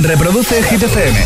Reproduce 0.00 0.62
Hit 0.62 0.82
FM. 0.82 1.16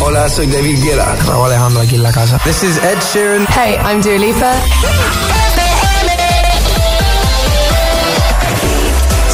Hola, 0.00 0.28
soy 0.28 0.46
David 0.46 0.82
Guetta. 0.82 1.16
Raúl 1.26 1.46
Alejandro 1.46 1.82
aquí 1.82 1.96
en 1.96 2.02
la 2.02 2.12
casa. 2.12 2.38
This 2.44 2.62
is 2.62 2.78
Ed 2.78 2.98
Sheeran. 3.12 3.46
Hey, 3.48 3.78
I'm 3.84 4.00
Dua 4.00 4.18
Lipa. 4.18 5.45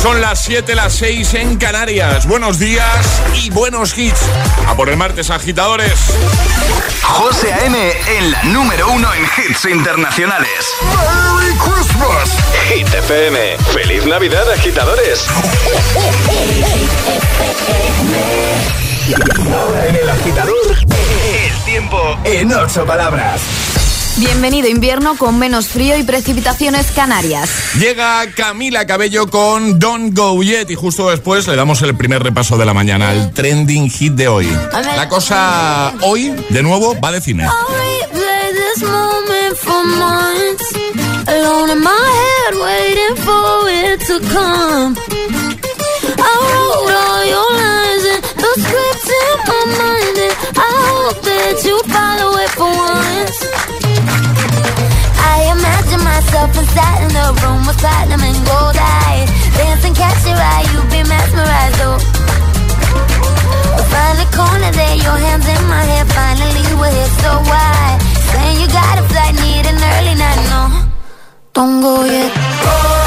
Son 0.03 0.21
las 0.21 0.43
7, 0.43 0.75
las 0.75 0.95
6 0.95 1.35
en 1.35 1.57
Canarias. 1.59 2.27
Buenos 2.27 2.59
días 2.59 3.23
y 3.37 3.51
buenos 3.51 3.97
hits. 3.97 4.23
A 4.67 4.75
por 4.75 4.91
el 4.91 4.97
martes, 4.97 5.31
agitadores. 5.31 5.93
José 7.03 7.53
A.M. 7.53 7.93
en 8.19 8.33
la 8.33 8.43
número 8.43 8.91
uno 8.91 9.09
en 9.15 9.23
hits 9.23 9.65
internacionales. 9.67 10.51
¡Merry 10.83 11.55
Christmas! 11.57 12.31
Hit 12.69 12.93
FM. 12.93 13.57
¡Feliz 13.73 14.05
Navidad, 14.05 14.51
agitadores! 14.51 15.25
Ahora 19.55 19.87
en 19.87 19.95
el 19.95 20.11
agitador, 20.11 20.77
el 21.33 21.65
tiempo 21.65 22.19
en 22.25 22.53
ocho 22.53 22.85
palabras. 22.85 23.72
Bienvenido 24.19 24.69
invierno 24.69 25.17
con 25.17 25.39
menos 25.39 25.69
frío 25.69 25.97
y 25.97 26.03
precipitaciones 26.03 26.91
canarias. 26.93 27.51
Llega 27.79 28.31
Camila 28.37 28.87
Cabello 28.87 29.29
con 29.29 29.79
Don't 29.79 30.17
Go 30.17 30.43
Yet 30.43 30.71
y 30.71 30.75
justo 30.75 31.11
después 31.11 31.49
le 31.49 31.57
damos 31.57 31.81
el 31.83 31.97
primer 31.97 32.23
repaso 32.23 32.59
de 32.59 32.67
la 32.67 32.75
mañana, 32.75 33.13
el 33.13 33.33
trending 33.33 33.91
hit 33.91 34.13
de 34.13 34.29
hoy. 34.29 34.49
La 34.97 35.09
cosa 35.09 35.95
hoy, 36.03 36.35
de 36.51 36.63
nuevo, 36.63 36.99
va 37.01 37.11
de 37.11 37.21
cine. 37.21 37.47
I 53.45 53.92
imagine 55.55 56.03
myself 56.05 56.51
inside 56.57 57.01
in 57.07 57.13
the 57.13 57.27
room 57.43 57.67
with 57.67 57.79
platinum 57.79 58.23
and 58.23 58.41
gold 58.47 58.77
eyes. 58.77 59.29
Dancing, 59.57 59.95
catch 59.95 60.21
your 60.27 60.37
eye, 60.37 60.65
you 60.73 60.81
be 60.93 61.01
mesmerized, 61.09 61.81
oh. 61.89 61.99
Find 63.93 64.17
the 64.19 64.29
corner 64.37 64.73
there, 64.73 64.97
your 64.97 65.19
hands 65.27 65.47
in 65.47 65.63
my 65.69 65.85
hair. 65.85 66.05
Finally, 66.07 66.65
we're 66.81 66.93
here, 66.93 67.13
so 67.21 67.31
why? 67.51 67.99
Saying 68.33 68.57
you 68.61 68.69
got 68.69 68.99
a 68.99 69.05
flight, 69.11 69.35
need 69.45 69.65
an 69.69 69.77
early 69.77 70.15
night, 70.17 70.41
no. 70.53 70.63
Don't 71.53 71.81
go 71.81 72.05
yet. 72.05 72.33
Oh, 72.65 73.02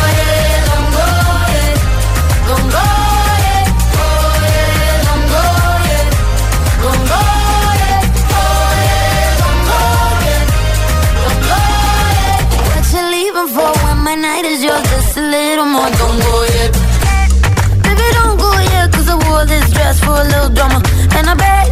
little. 15.86 15.98
Don't 15.98 16.20
go 16.20 16.44
yet. 16.44 16.72
Baby, 17.84 18.08
don't 18.14 18.38
go 18.38 18.52
I 19.10 19.16
wore 19.30 19.46
this 19.46 19.72
dress 19.72 20.00
for 20.00 20.12
a 20.12 20.24
little 20.24 20.50
drama. 20.50 20.82
And 21.18 21.30
I 21.30 21.36
bet, 21.36 21.70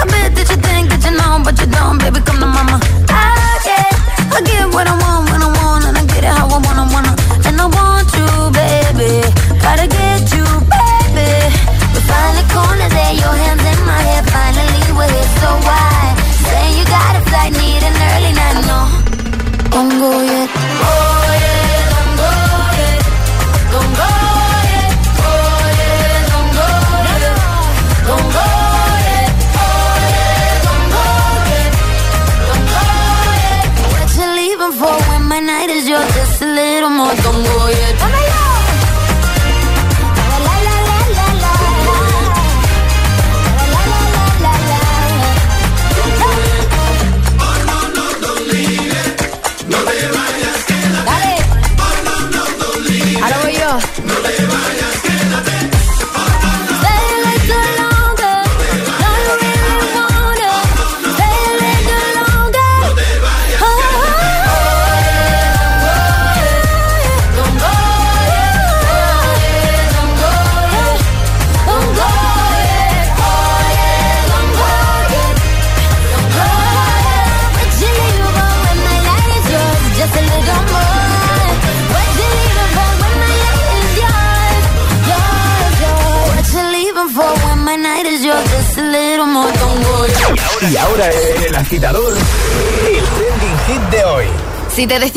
I 0.00 0.04
bet 0.06 0.34
that 0.34 0.46
you 0.50 0.56
think 0.56 0.90
that 0.90 1.02
you 1.04 1.12
know, 1.16 1.40
but 1.44 1.58
you 1.60 1.66
don't, 1.66 1.98
baby, 1.98 2.20
come 2.20 2.40
to 2.40 2.46
mama. 2.46 2.80
Ah, 3.08 3.14
I 3.14 3.58
get, 3.64 3.86
I 4.34 4.40
get 4.42 4.66
what 4.74 4.86
I 4.86 4.94
want 4.98 5.30
when 5.30 5.42
I 5.42 5.50
want, 5.58 5.84
and 5.86 5.98
I 5.98 6.04
get 6.06 6.24
it 6.24 6.32
how 6.32 6.48
I 6.48 6.58
wanna, 6.58 6.75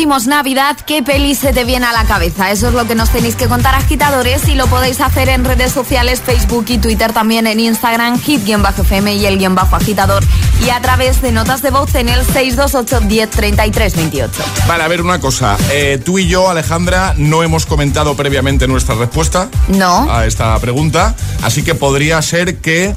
decimos 0.09 0.25
Navidad, 0.25 0.75
¿qué 0.87 1.03
peli 1.03 1.35
se 1.35 1.53
te 1.53 1.65
viene 1.65 1.85
a 1.85 1.93
la 1.93 2.03
cabeza? 2.05 2.49
Eso 2.49 2.69
es 2.69 2.73
lo 2.73 2.87
que 2.87 2.95
nos 2.95 3.11
tenéis 3.11 3.35
que 3.35 3.45
contar 3.47 3.75
agitadores 3.75 4.47
y 4.47 4.55
lo 4.55 4.65
podéis 4.65 5.01
hacer 5.01 5.29
en 5.29 5.45
redes 5.45 5.71
sociales, 5.71 6.19
Facebook 6.25 6.65
y 6.69 6.79
Twitter, 6.79 7.13
también 7.13 7.45
en 7.45 7.59
Instagram, 7.59 8.19
hit-fm 8.19 9.13
y 9.13 9.27
el 9.27 9.37
guion 9.37 9.53
bajo 9.53 9.75
agitador 9.75 10.23
y 10.65 10.71
a 10.71 10.81
través 10.81 11.21
de 11.21 11.31
notas 11.31 11.61
de 11.61 11.69
voz 11.69 11.93
en 11.93 12.09
el 12.09 12.25
628 12.25 13.01
10 13.01 13.29
33 13.29 13.95
28. 13.95 14.43
Vale, 14.67 14.83
a 14.83 14.87
ver 14.87 15.03
una 15.03 15.19
cosa. 15.19 15.55
Eh, 15.71 16.01
tú 16.03 16.17
y 16.17 16.27
yo, 16.27 16.49
Alejandra, 16.49 17.13
no 17.15 17.43
hemos 17.43 17.67
comentado 17.67 18.15
previamente 18.15 18.67
nuestra 18.67 18.95
respuesta 18.95 19.47
No, 19.67 20.11
a 20.11 20.25
esta 20.25 20.57
pregunta, 20.57 21.13
así 21.43 21.61
que 21.61 21.75
podría 21.75 22.19
ser 22.23 22.57
que 22.57 22.95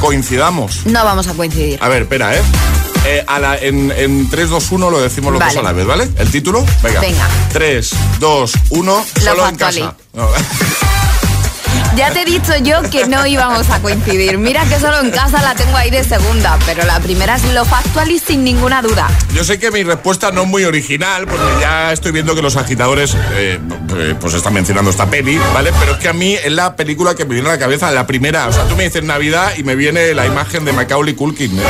coincidamos. 0.00 0.84
no 0.86 1.04
vamos 1.04 1.28
a 1.28 1.34
coincidir. 1.34 1.78
A 1.80 1.88
ver, 1.88 2.02
espera, 2.02 2.34
¿eh? 2.34 2.42
Eh, 3.08 3.24
a 3.26 3.38
la- 3.38 3.56
en, 3.56 3.92
en 3.96 4.28
3, 4.28 4.48
2, 4.50 4.72
1 4.72 4.90
lo 4.90 5.00
decimos 5.00 5.32
los 5.32 5.38
Vale. 5.38 5.54
dos 5.54 5.60
a 5.60 5.64
la 5.64 5.72
vez, 5.72 5.86
¿vale? 5.86 6.08
¿El 6.18 6.30
título? 6.30 6.64
Venga. 6.82 7.00
Venga. 7.00 7.28
3, 7.52 7.90
2, 8.18 8.52
1, 8.70 9.04
solo 9.22 9.48
en 9.48 9.56
casa. 9.56 9.96
No. 10.12 10.28
Ya 11.96 12.10
te 12.10 12.22
he 12.22 12.24
dicho 12.26 12.52
yo 12.62 12.82
que 12.90 13.06
no 13.06 13.26
íbamos 13.26 13.70
a 13.70 13.80
coincidir. 13.80 14.36
Mira 14.36 14.64
que 14.66 14.78
solo 14.78 15.00
en 15.00 15.10
casa 15.10 15.40
la 15.40 15.54
tengo 15.54 15.74
ahí 15.78 15.90
de 15.90 16.04
segunda, 16.04 16.58
pero 16.66 16.84
la 16.84 17.00
primera 17.00 17.36
es 17.36 17.44
lo 17.54 17.64
factual 17.64 18.10
y 18.10 18.18
sin 18.18 18.44
ninguna 18.44 18.82
duda. 18.82 19.08
Yo 19.32 19.44
sé 19.44 19.58
que 19.58 19.70
mi 19.70 19.82
respuesta 19.82 20.30
no 20.30 20.42
es 20.42 20.48
muy 20.48 20.64
original, 20.64 21.26
porque 21.26 21.46
ya 21.58 21.92
estoy 21.92 22.12
viendo 22.12 22.34
que 22.34 22.42
los 22.42 22.56
agitadores 22.56 23.14
eh, 23.32 23.58
eh, 23.96 24.14
pues 24.20 24.34
están 24.34 24.52
mencionando 24.52 24.90
esta 24.90 25.06
peli, 25.06 25.38
¿vale? 25.54 25.72
Pero 25.80 25.92
es 25.92 25.98
que 25.98 26.08
a 26.08 26.12
mí 26.12 26.34
es 26.34 26.52
la 26.52 26.76
película 26.76 27.14
que 27.14 27.24
me 27.24 27.32
viene 27.32 27.48
a 27.48 27.52
la 27.52 27.58
cabeza, 27.58 27.90
la 27.90 28.06
primera. 28.06 28.46
O 28.48 28.52
sea, 28.52 28.64
tú 28.64 28.76
me 28.76 28.84
dices 28.84 29.02
Navidad 29.02 29.52
y 29.56 29.62
me 29.62 29.74
viene 29.74 30.12
la 30.12 30.26
imagen 30.26 30.66
de 30.66 30.72
Macaulay 30.72 31.14
Culkin. 31.14 31.58
¿eh? 31.58 31.62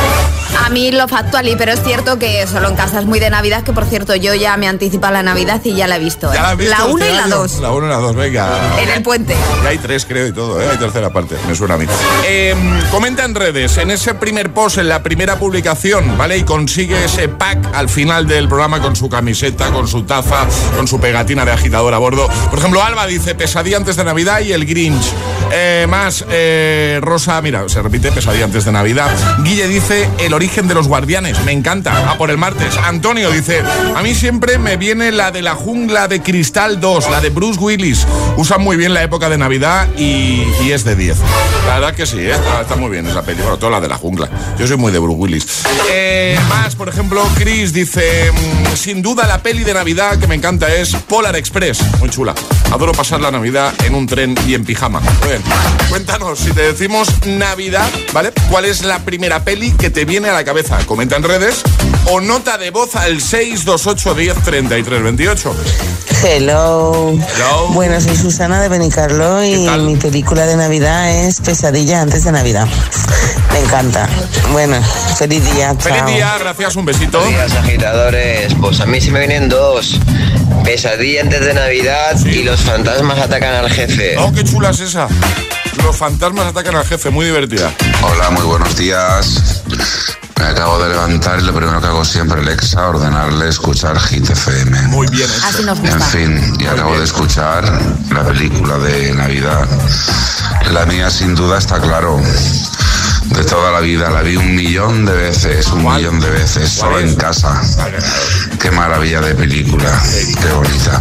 A 0.65 0.71
mí 0.71 0.91
lo 0.91 1.07
factual, 1.07 1.47
y 1.47 1.55
pero 1.55 1.71
es 1.73 1.83
cierto 1.85 2.19
que 2.19 2.47
solo 2.49 2.69
en 2.69 2.75
casa 2.75 2.99
es 2.99 3.07
muy 3.07 3.21
de 3.21 3.31
Navidad, 3.31 3.63
que 3.63 3.73
por 3.73 3.85
cierto 3.85 4.17
yo 4.17 4.35
ya 4.35 4.57
me 4.57 4.67
anticipa 4.67 5.13
la 5.13 5.23
Navidad 5.23 5.61
y 5.63 5.75
ya 5.77 5.87
la 5.87 5.97
he 5.97 6.01
visto. 6.01 6.33
¿eh? 6.33 6.35
¿Ya 6.35 6.43
la 6.43 6.51
has 6.51 6.57
visto 6.57 6.75
La 6.77 6.85
1 6.87 7.05
este 7.05 7.13
y 7.13 7.17
la 7.17 7.25
año? 7.25 7.37
2. 7.37 7.59
La 7.61 7.73
1 7.73 7.87
y 7.87 7.91
la 7.91 7.97
2, 7.97 8.17
venga. 8.17 8.81
En 8.81 8.89
el 8.89 9.03
puente. 9.03 9.37
Ya 9.63 9.69
hay 9.69 9.79
tres, 9.79 10.05
creo, 10.05 10.16
y 10.25 10.33
todo, 10.33 10.61
¿eh? 10.61 10.67
Hay 10.71 10.79
tercera 10.79 11.11
parte, 11.11 11.37
me 11.47 11.55
suena 11.55 11.75
a 11.75 11.79
mí. 11.79 11.87
Eh, 12.27 12.55
comenta 12.91 13.25
en 13.25 13.35
redes, 13.35 13.77
en 13.79 13.91
ese 13.91 14.15
primer 14.15 14.53
post, 14.53 14.79
en 14.79 14.89
la 14.89 15.03
primera 15.03 15.39
publicación, 15.39 16.17
¿vale? 16.17 16.39
Y 16.39 16.45
consigue 16.45 17.05
ese 17.05 17.29
pack 17.29 17.75
al 17.75 17.89
final 17.89 18.27
del 18.27 18.49
programa 18.49 18.81
con 18.81 18.97
su 18.97 19.09
camiseta, 19.09 19.71
con 19.71 19.89
su 19.89 20.05
taza, 20.05 20.47
con 20.77 20.89
su 20.89 20.99
pegatina 21.01 21.45
de 21.45 21.53
agitador 21.53 21.93
a 21.95 21.99
bordo. 21.99 22.29
Por 22.51 22.59
ejemplo, 22.59 22.83
Alba 22.83 23.07
dice 23.07 23.35
Pesadilla 23.35 23.77
antes 23.77 23.97
de 23.97 24.05
Navidad 24.05 24.41
y 24.41 24.53
el 24.53 24.65
Grinch. 24.65 25.05
Eh, 25.53 25.87
más, 25.89 26.25
eh, 26.31 26.99
Rosa, 27.03 27.41
mira, 27.43 27.69
se 27.69 27.83
repite 27.83 28.11
Pesadilla 28.13 28.45
antes 28.45 28.65
de 28.65 28.73
Navidad. 28.73 29.11
Guille 29.43 29.69
dice 29.69 30.09
El 30.19 30.35
origen 30.35 30.69
de 30.69 30.75
los 30.75 30.89
guardianes, 30.89 31.43
me 31.45 31.53
encanta. 31.53 32.11
A 32.11 32.17
por 32.17 32.31
el 32.31 32.39
martes. 32.39 32.77
Antonio 32.79 33.31
dice 33.31 33.63
A 33.95 34.03
mí 34.03 34.15
siempre 34.15 34.59
me 34.59 34.77
viene 34.77 35.13
la 35.13 35.31
de 35.31 35.43
la 35.43 35.55
jungla 35.55 36.09
de 36.09 36.23
cristal 36.23 36.81
2, 36.81 37.11
la 37.11 37.21
de 37.21 37.31
Bruce 37.31 37.61
Willis. 37.61 38.07
Usan 38.37 38.63
muy 38.63 38.77
bien 38.77 38.95
la 38.95 39.03
época 39.03 39.29
de 39.29 39.39
Navidad 39.39 39.89
y 39.97 40.06
y, 40.07 40.73
es 40.73 40.85
de 40.85 40.97
10. 40.97 41.17
La 41.67 41.75
verdad 41.75 41.95
que 41.95 42.07
sí, 42.07 42.19
¿eh? 42.19 42.35
está, 42.61 42.77
muy 42.77 42.91
bien 42.91 43.07
esa 43.07 43.23
película, 43.23 43.57
toda 43.57 43.73
la 43.73 43.81
de 43.81 43.89
la 43.89 43.97
jungla. 43.97 44.29
Yo 44.59 44.67
soy 44.67 44.77
muy 44.77 44.93
de 44.93 44.99
Bruce 44.99 45.19
Willis. 45.19 45.63
Eh, 45.91 46.39
más, 46.49 46.75
por 46.75 46.89
ejemplo, 46.89 47.23
Chris 47.37 47.73
dice, 47.73 48.31
mm, 48.33 48.77
sin 48.77 49.01
duda 49.01 49.27
la 49.27 49.43
peli 49.43 49.65
de 49.65 49.75
Navidad 49.75 50.19
que 50.19 50.27
me 50.27 50.35
encanta 50.35 50.73
es 50.75 50.95
Polar 50.95 51.37
Express, 51.37 51.81
muy 51.99 52.11
chula. 52.11 52.35
Adoro 52.73 52.93
pasar 52.93 53.21
la 53.21 53.31
Navidad 53.31 53.73
en 53.85 53.95
un 53.95 54.07
tren 54.07 54.35
y 54.47 54.55
en 54.55 54.65
pijama. 54.65 55.01
Muy 55.01 55.29
bien. 55.29 55.43
Cuéntanos, 55.89 56.39
si 56.39 56.53
te 56.53 56.63
decimos 56.63 57.09
Navidad, 57.27 57.89
¿vale? 58.13 58.33
¿Cuál 58.51 58.65
es 58.65 58.85
la 58.85 58.99
primera 59.01 59.45
peli 59.45 59.73
que 59.73 59.91
te 59.91 60.05
viene 60.05 60.29
a 60.29 60.33
la 60.33 60.45
cabeza? 60.45 60.79
Comenta 60.87 61.17
en 61.17 61.23
redes 61.23 61.63
o 62.07 62.21
nota 62.21 62.59
de 62.59 62.71
voz 62.71 62.97
al 62.97 63.21
628 63.21 64.15
10 64.15 64.43
33 64.43 65.03
28. 65.03 65.57
Hello. 66.23 67.15
Bueno, 67.73 68.01
soy 68.01 68.17
Susana 68.17 68.61
de 68.61 68.69
Benicarlo 68.69 69.45
y 69.45 69.69
mi 69.81 69.96
película 69.97 70.47
de 70.47 70.57
Navidad 70.57 71.11
es 71.11 71.41
Pesadilla 71.41 72.03
antes 72.03 72.25
de 72.25 72.33
Navidad. 72.33 72.67
Me 73.53 73.61
encanta. 73.61 74.09
Bueno, 74.53 74.77
feliz 75.17 75.45
día. 75.53 75.75
Feliz 75.79 76.05
día, 76.07 76.37
gracias, 76.39 76.77
un 76.77 76.85
besito. 76.85 77.19
Buenos 77.19 77.35
días, 77.35 77.65
agitadores. 77.65 78.55
Pues 78.61 78.81
a 78.81 78.87
mí 78.87 79.01
se 79.01 79.11
me 79.11 79.21
vienen 79.21 79.49
dos. 79.49 79.99
Pesadilla 80.65 81.23
antes 81.23 81.41
de 81.45 81.55
Navidad 81.55 82.19
y 82.25 82.43
los 82.43 82.61
fantasmas 82.61 83.19
atacan 83.19 83.55
al 83.55 83.71
jefe. 83.71 84.17
Oh, 84.19 84.33
qué 84.33 84.45
chula 84.45 84.71
es 84.71 84.81
esa. 84.81 85.09
Los 85.83 85.97
fantasmas 85.97 86.47
atacan 86.47 86.77
al 86.77 86.85
jefe, 86.85 87.11
muy 87.11 87.27
divertida. 87.27 87.73
Hola, 88.03 88.31
muy 88.31 88.43
buenos 88.43 88.77
días. 88.77 89.63
Me 90.39 90.47
acabo 90.47 90.79
de 90.79 90.91
levantar 90.91 91.41
y 91.41 91.43
lo 91.45 91.55
primero 91.55 91.81
que 91.81 91.87
hago 91.87 92.05
siempre, 92.05 92.41
Alexa, 92.41 92.89
ordenarle 92.89 93.49
escuchar 93.49 93.99
Hit 93.99 94.29
FM. 94.29 94.83
Muy 94.89 95.07
bien 95.09 95.29
Así 95.45 95.63
nos 95.65 95.81
gusta. 95.81 95.95
En 95.95 96.03
fin, 96.03 96.57
y 96.59 96.67
acabo 96.67 96.97
de 96.99 97.05
escuchar 97.05 97.65
la 98.11 98.25
película 98.25 98.77
de 98.79 99.15
Navidad. 99.15 99.67
La 100.73 100.85
mía 100.85 101.11
sin 101.11 101.35
duda 101.35 101.59
está 101.59 101.81
claro. 101.81 102.21
De 103.25 103.45
toda 103.45 103.73
la 103.73 103.81
vida, 103.81 104.11
la 104.11 104.23
vi 104.23 104.37
un 104.37 104.55
millón 104.55 105.05
de 105.05 105.13
veces, 105.13 105.67
un 105.69 105.85
millón 105.85 106.21
de 106.21 106.31
veces, 106.31 106.71
solo 106.71 107.01
en 107.01 107.15
casa. 107.17 107.61
Qué 108.61 108.71
maravilla 108.71 109.21
de 109.21 109.35
película, 109.35 109.91
qué 110.41 110.53
bonita. 110.53 111.01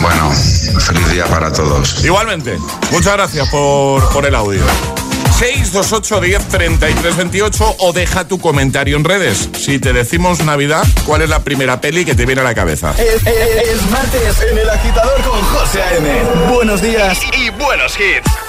Bueno, 0.00 0.32
feliz 0.78 1.10
día 1.10 1.26
para 1.26 1.52
todos. 1.52 2.02
Igualmente, 2.04 2.58
muchas 2.90 3.12
gracias 3.14 3.48
por, 3.48 4.08
por 4.12 4.24
el 4.24 4.34
audio. 4.34 4.62
628 5.42 6.20
10 6.20 6.48
33 6.50 7.16
28 7.16 7.76
o 7.80 7.92
deja 7.92 8.28
tu 8.28 8.38
comentario 8.38 8.96
en 8.96 9.02
redes. 9.02 9.48
Si 9.54 9.80
te 9.80 9.92
decimos 9.92 10.44
Navidad, 10.44 10.84
¿cuál 11.04 11.22
es 11.22 11.28
la 11.28 11.42
primera 11.42 11.80
peli 11.80 12.04
que 12.04 12.14
te 12.14 12.26
viene 12.26 12.42
a 12.42 12.44
la 12.44 12.54
cabeza? 12.54 12.94
Es, 12.96 13.90
martes 13.90 14.40
en 14.48 14.56
el 14.56 14.70
agitador 14.70 15.20
con 15.22 15.40
José 15.42 15.82
A.M. 15.82 16.08
Buenos 16.48 16.80
días 16.80 17.18
y 17.36 17.50
buenos 17.50 17.92
hits. 17.98 18.41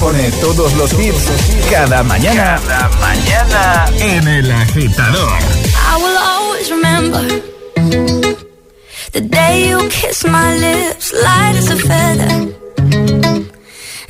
pone 0.00 0.30
todos 0.40 0.72
los 0.74 0.92
hits 0.94 1.30
cada 1.70 2.02
mañana. 2.02 2.58
Cada 2.58 2.88
mañana 2.98 3.86
en 3.98 4.26
el 4.26 4.50
agitador. 4.50 5.30
I 5.30 5.96
will 6.02 6.16
always 6.16 6.70
remember 6.70 7.22
the 9.12 9.20
day 9.20 9.68
you 9.68 9.86
kissed 9.90 10.26
my 10.26 10.56
lips, 10.56 11.12
light 11.12 11.54
as 11.56 11.68
a 11.70 11.76
feather. 11.76 12.48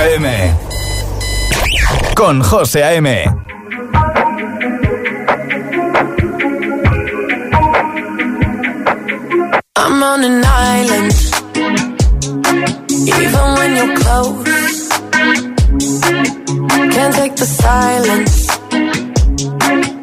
FM. 0.03 0.53
Con 2.13 2.41
José 2.43 2.83
A.M. 2.83 3.07
I'm 9.75 10.03
on 10.03 10.23
an 10.25 10.43
island. 10.45 11.13
Even 12.89 13.45
when 13.57 13.75
you're 13.77 13.95
close, 13.95 14.89
can't 16.93 17.15
take 17.15 17.35
the 17.37 17.45
silence. 17.45 18.49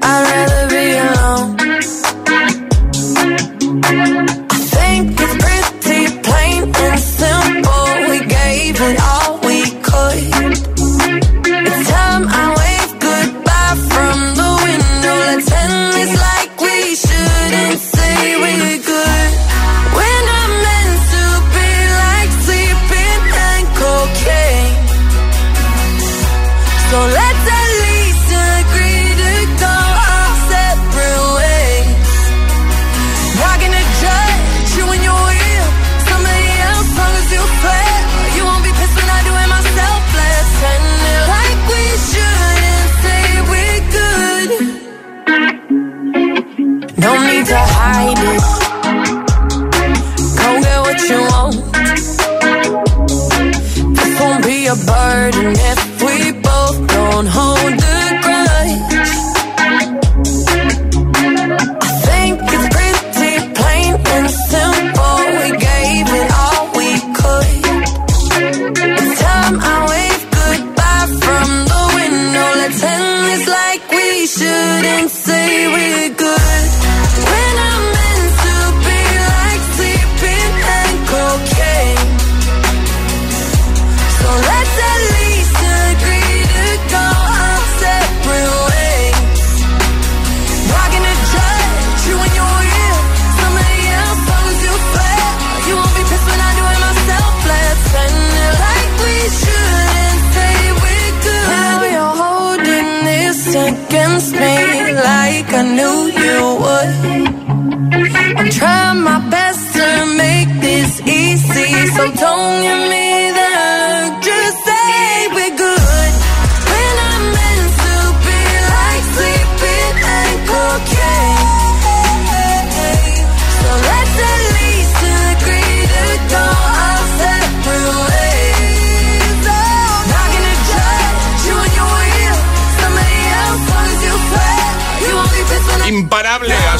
I'd 0.02 0.22
rather 0.30 0.68
be 0.68 0.84
alone. 1.08 1.69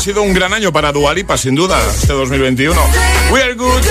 Sido 0.01 0.23
un 0.23 0.33
gran 0.33 0.55
año 0.55 0.73
para 0.73 0.93
Dualipa, 0.93 1.37
sin 1.37 1.55
duda, 1.55 1.79
este 1.95 2.15
2021. 2.15 2.75
We 3.31 3.43
are 3.43 3.55
good. 3.55 3.83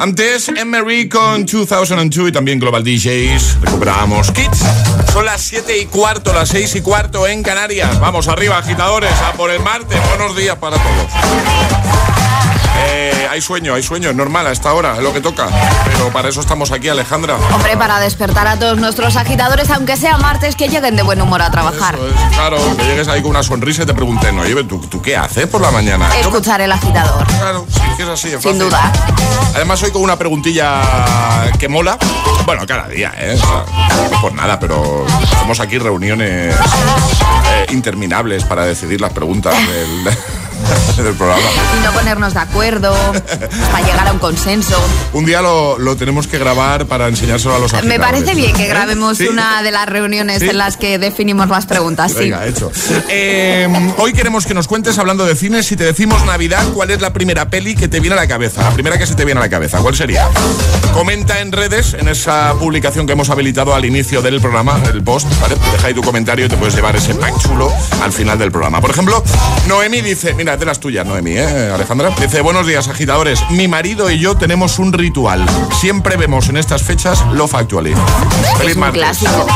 Antes, 0.00 0.48
Emery 0.48 1.08
con 1.08 1.46
2002 1.46 2.28
y 2.28 2.32
también 2.32 2.58
Global 2.58 2.82
DJs. 2.82 3.60
Recuperábamos 3.60 4.32
Kids. 4.32 4.64
Son 5.12 5.24
las 5.24 5.40
7 5.42 5.78
y 5.78 5.86
cuarto, 5.86 6.32
las 6.32 6.48
6 6.48 6.74
y 6.74 6.80
cuarto 6.80 7.28
en 7.28 7.44
Canarias. 7.44 8.00
Vamos 8.00 8.26
arriba, 8.26 8.58
agitadores, 8.58 9.12
a 9.20 9.32
por 9.34 9.50
el 9.50 9.60
martes. 9.60 10.00
Buenos 10.08 10.36
días 10.36 10.56
para 10.56 10.76
todos. 10.76 11.79
Eh, 13.02 13.26
hay 13.30 13.40
sueño, 13.40 13.72
hay 13.74 13.82
sueño, 13.82 14.10
es 14.10 14.14
normal 14.14 14.46
a 14.46 14.52
esta 14.52 14.74
hora, 14.74 14.94
es 14.96 15.02
lo 15.02 15.10
que 15.14 15.22
toca. 15.22 15.48
Pero 15.86 16.12
para 16.12 16.28
eso 16.28 16.40
estamos 16.40 16.70
aquí, 16.70 16.88
Alejandra. 16.90 17.36
Hombre, 17.54 17.74
para 17.78 17.98
despertar 17.98 18.46
a 18.46 18.58
todos 18.58 18.76
nuestros 18.76 19.16
agitadores, 19.16 19.70
aunque 19.70 19.96
sea 19.96 20.18
martes, 20.18 20.54
que 20.54 20.68
lleguen 20.68 20.96
de 20.96 21.02
buen 21.02 21.20
humor 21.22 21.40
a 21.40 21.50
trabajar. 21.50 21.94
Eso 21.94 22.06
es, 22.08 22.34
claro, 22.36 22.58
que 22.76 22.84
llegues 22.84 23.08
ahí 23.08 23.22
con 23.22 23.30
una 23.30 23.42
sonrisa 23.42 23.84
y 23.84 23.86
te 23.86 23.94
pregunten, 23.94 24.38
oye, 24.38 24.64
¿tú, 24.64 24.78
¿tú 24.80 25.00
qué 25.00 25.16
haces 25.16 25.46
por 25.46 25.62
la 25.62 25.70
mañana? 25.70 26.14
Escuchar 26.18 26.60
el 26.60 26.70
agitador. 26.72 27.26
Claro, 27.26 27.66
sí, 27.72 27.80
que 27.96 28.02
es 28.02 28.08
así, 28.10 28.28
es 28.28 28.42
Sin 28.42 28.52
fácil. 28.52 28.58
duda. 28.58 28.92
Además, 29.54 29.82
hoy 29.82 29.90
con 29.92 30.02
una 30.02 30.18
preguntilla 30.18 30.82
que 31.58 31.68
mola. 31.68 31.96
Bueno, 32.44 32.66
cada 32.66 32.86
día, 32.86 33.14
¿eh? 33.16 33.38
Por 34.20 34.34
nada, 34.34 34.60
pero 34.60 35.06
hacemos 35.06 35.58
aquí 35.60 35.78
reuniones 35.78 36.54
eh, 36.54 37.66
interminables 37.70 38.44
para 38.44 38.66
decidir 38.66 39.00
las 39.00 39.12
preguntas 39.14 39.54
del, 39.56 40.04
del 41.02 41.14
programa. 41.14 41.40
Y 41.78 41.84
no 41.84 41.92
ponernos 41.92 42.34
de 42.34 42.40
acuerdo, 42.40 42.94
para 43.72 43.86
llegar 43.86 44.08
a 44.08 44.12
un 44.12 44.18
consenso. 44.18 44.76
Un 45.12 45.24
día 45.26 45.40
lo, 45.42 45.78
lo 45.78 45.96
tenemos 45.96 46.26
que 46.26 46.38
grabar 46.38 46.86
para 46.86 47.08
enseñárselo 47.08 47.54
a 47.54 47.58
los 47.58 47.72
Me 47.84 47.98
parece 47.98 48.34
bien 48.34 48.54
que 48.54 48.64
¿Eh? 48.66 48.68
grabemos 48.68 49.18
Sí. 49.18 49.28
una 49.28 49.62
de 49.62 49.70
las 49.70 49.86
reuniones 49.88 50.40
Sí. 50.40 50.48
en 50.48 50.58
las 50.58 50.76
que 50.76 50.98
definimos 50.98 51.48
las 51.48 51.66
preguntas. 51.66 52.12
Sí. 52.12 52.30
Hecho. 52.46 52.70
Eh, 53.08 53.68
hoy 53.98 54.12
queremos 54.12 54.46
que 54.46 54.54
nos 54.54 54.66
cuentes, 54.66 54.98
hablando 54.98 55.24
de 55.26 55.34
cine, 55.36 55.62
si 55.62 55.76
te 55.76 55.84
decimos 55.84 56.24
Navidad, 56.24 56.64
¿cuál 56.74 56.90
es 56.90 57.00
la 57.00 57.12
primera 57.12 57.48
peli 57.48 57.74
que 57.74 57.88
te 57.88 58.00
viene 58.00 58.14
a 58.16 58.20
la 58.20 58.28
cabeza? 58.28 58.62
La 58.62 58.70
primera 58.70 58.98
que 58.98 59.06
se 59.06 59.14
te 59.14 59.24
viene 59.24 59.40
a 59.40 59.44
la 59.44 59.50
cabeza, 59.50 59.78
¿cuál 59.78 59.94
sería? 59.96 60.28
Comenta 60.92 61.40
en 61.40 61.52
redes, 61.52 61.94
en 61.94 62.08
esa 62.08 62.54
publicación 62.58 63.06
que 63.06 63.12
hemos 63.12 63.30
habilitado 63.30 63.74
al 63.74 63.84
inicio 63.84 64.22
del 64.22 64.40
programa, 64.40 64.78
el 64.92 65.02
post, 65.02 65.28
¿vale? 65.40 65.56
Deja 65.72 65.86
ahí 65.88 65.94
tu 65.94 66.02
comentario 66.02 66.46
y 66.46 66.48
te 66.48 66.56
puedes 66.56 66.74
llevar 66.74 66.96
ese 66.96 67.14
pack 67.14 67.38
chulo 67.38 67.72
al 68.02 68.12
final 68.12 68.38
del 68.38 68.50
programa. 68.50 68.80
Por 68.80 68.90
ejemplo, 68.90 69.22
Noemi 69.66 70.00
dice, 70.00 70.34
mira, 70.34 70.56
de 70.60 70.66
las 70.66 70.78
tuyas, 70.78 71.06
Noemi, 71.06 71.32
¿eh, 71.32 71.70
Alejandra? 71.74 72.10
Dice, 72.20 72.42
buenos 72.42 72.66
días, 72.66 72.86
agitadores. 72.86 73.40
Mi 73.50 73.66
marido 73.66 74.10
y 74.10 74.18
yo 74.18 74.36
tenemos 74.36 74.78
un 74.78 74.92
ritual. 74.92 75.44
Siempre 75.80 76.16
vemos 76.16 76.48
en 76.50 76.58
estas 76.58 76.82
fechas 76.82 77.24
Love 77.32 77.54
Actually. 77.54 77.94
Feliz 78.58 78.70
Es 78.70 78.74
un 78.76 78.80
martes. 78.80 79.00
clásico. 79.02 79.46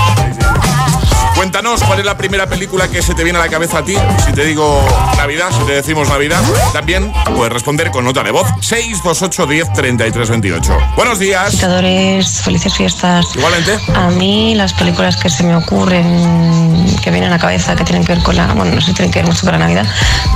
Cuéntanos 1.45 1.83
cuál 1.83 1.99
es 1.99 2.07
la 2.07 2.17
primera 2.17 2.47
película 2.47 2.89
que 2.89 3.03
se 3.03 3.13
te 3.13 3.23
viene 3.23 3.39
a 3.39 3.43
la 3.43 3.51
cabeza 3.51 3.81
a 3.81 3.85
ti. 3.85 3.95
Si 4.25 4.33
te 4.33 4.47
digo 4.47 4.83
Navidad, 5.19 5.51
si 5.51 5.63
te 5.67 5.73
decimos 5.73 6.09
Navidad, 6.09 6.41
también 6.73 7.13
puedes 7.37 7.53
responder 7.53 7.91
con 7.91 8.03
nota 8.07 8.23
de 8.23 8.31
voz 8.31 8.49
628 8.63 9.47
10 9.47 9.73
33 9.75 10.31
28. 10.31 10.79
Buenos 10.97 11.19
días. 11.19 11.49
Agitadores, 11.49 12.41
felices 12.41 12.73
fiestas. 12.73 13.27
Igualmente. 13.35 13.79
A 13.95 14.09
mí 14.09 14.55
las 14.55 14.73
películas 14.73 15.19
que 15.19 15.29
se 15.29 15.45
me 15.45 15.55
ocurren, 15.55 16.87
que 17.03 17.11
vienen 17.11 17.29
a 17.29 17.35
la 17.35 17.39
cabeza, 17.39 17.77
que 17.77 17.85
tienen 17.85 18.07
que 18.07 18.15
ver 18.15 18.23
con 18.23 18.37
la, 18.37 18.47
bueno, 18.55 18.77
no 18.77 18.81
sé 18.81 18.95
tienen 18.95 19.13
que 19.13 19.19
ver 19.19 19.29
mucho 19.29 19.43
con 19.43 19.53
la 19.53 19.59
Navidad, 19.59 19.87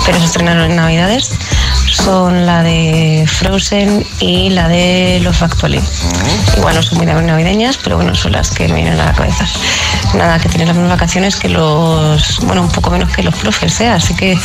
pero 0.04 0.18
se 0.18 0.26
estrenaron 0.26 0.70
en 0.70 0.76
Navidades, 0.76 1.30
son 1.90 2.44
la 2.44 2.62
de 2.62 3.24
Frozen 3.26 4.06
y 4.20 4.50
la 4.50 4.68
de 4.68 5.20
Los 5.22 5.38
Factually. 5.38 5.80
Igual 6.58 6.74
no 6.74 6.82
son 6.82 6.98
muy 6.98 7.06
navideñas, 7.06 7.78
pero 7.78 7.96
bueno, 7.96 8.14
son 8.14 8.32
las 8.32 8.50
que 8.50 8.68
me 8.68 8.74
vienen 8.74 9.00
a 9.00 9.06
la 9.06 9.12
cabeza. 9.14 9.46
Nada, 10.14 10.38
que 10.38 10.48
tienen 10.48 10.68
las 10.68 10.76
mismas 10.76 10.97
vacaciones 10.98 11.36
que 11.36 11.48
los, 11.48 12.40
bueno, 12.40 12.62
un 12.62 12.70
poco 12.70 12.90
menos 12.90 13.14
que 13.14 13.22
los 13.22 13.32
profes, 13.36 13.80
¿eh? 13.80 13.88
Así 13.88 14.16
que 14.16 14.36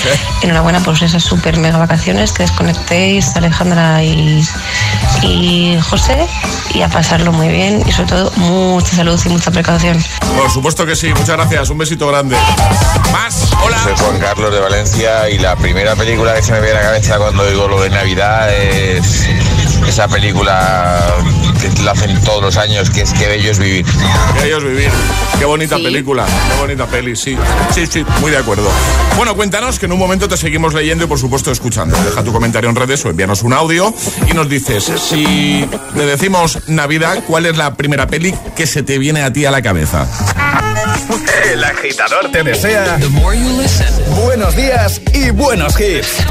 enhorabuena 0.43 0.79
por 0.81 0.93
esas 0.93 1.23
super 1.23 1.57
mega 1.57 1.79
vacaciones, 1.79 2.31
que 2.31 2.43
desconectéis 2.43 3.35
Alejandra 3.35 4.03
y, 4.03 4.47
y 5.23 5.79
José 5.81 6.27
y 6.75 6.83
a 6.83 6.89
pasarlo 6.89 7.31
muy 7.31 7.47
bien 7.47 7.81
y 7.87 7.91
sobre 7.91 8.09
todo 8.09 8.31
mucha 8.35 8.95
salud 8.95 9.19
y 9.25 9.29
mucha 9.29 9.49
precaución. 9.49 9.97
Por 10.37 10.51
supuesto 10.51 10.85
que 10.85 10.95
sí. 10.95 11.07
Muchas 11.09 11.37
gracias. 11.37 11.71
Un 11.71 11.79
besito 11.79 12.07
grande. 12.07 12.37
Más. 13.11 13.49
Hola. 13.63 13.81
Soy 13.83 13.93
Juan 13.97 14.19
Carlos 14.19 14.53
de 14.53 14.59
Valencia 14.59 15.29
y 15.31 15.39
la 15.39 15.55
primera 15.55 15.95
película 15.95 16.35
que 16.35 16.43
se 16.43 16.51
me 16.51 16.61
viene 16.61 16.77
a 16.77 16.81
la 16.81 16.87
cabeza 16.89 17.17
cuando 17.17 17.47
digo 17.47 17.67
lo 17.67 17.81
de 17.81 17.89
Navidad 17.89 18.53
es 18.53 19.27
esa 19.87 20.07
película 20.07 20.99
que 21.61 21.81
la 21.83 21.91
hacen 21.91 22.19
todos 22.21 22.41
los 22.41 22.57
años, 22.57 22.89
que 22.89 23.01
es 23.01 23.13
Qué 23.13 23.27
bello 23.27 23.51
es 23.51 23.59
vivir. 23.59 23.85
Que 24.39 24.47
ellos 24.47 24.63
vivir. 24.63 24.89
Qué 25.39 25.45
bonita 25.45 25.77
Sí. 25.77 25.83
película. 25.83 26.25
Qué 26.25 26.59
bonita 26.61 26.85
peli, 26.87 27.15
sí. 27.15 27.37
Sí, 27.73 27.85
sí, 27.87 28.05
muy 28.21 28.31
de 28.31 28.37
acuerdo. 28.37 28.69
Bueno, 29.15 29.35
cuéntanos 29.35 29.79
que 29.79 29.85
en 29.85 29.91
un 29.93 29.99
momento 29.99 30.27
te 30.27 30.35
seguimos 30.37 30.73
leyendo 30.73 31.05
y 31.05 31.07
por 31.07 31.19
supuesto 31.19 31.51
escuchando. 31.51 31.95
Deja 32.03 32.23
tu 32.23 32.31
comentario 32.33 32.69
en 32.69 32.75
redes 32.75 33.03
o 33.05 33.09
envíanos 33.09 33.43
un 33.43 33.53
audio 33.53 33.93
y 34.29 34.33
nos 34.33 34.49
dices 34.49 34.83
si 35.09 35.67
le 35.95 36.05
decimos 36.05 36.59
Navidad, 36.67 37.23
¿cuál 37.27 37.45
es 37.45 37.57
la 37.57 37.75
primera 37.75 38.07
peli 38.07 38.33
que 38.55 38.65
se 38.67 38.83
te 38.83 38.97
viene 38.97 39.21
a 39.23 39.31
ti 39.31 39.45
a 39.45 39.51
la 39.51 39.61
cabeza? 39.61 40.07
El 41.51 41.63
agitador 41.63 42.31
te 42.31 42.43
desea 42.43 42.97
buenos 44.23 44.55
días 44.55 45.01
y 45.13 45.29
buenos 45.31 45.79
hits. 45.79 46.23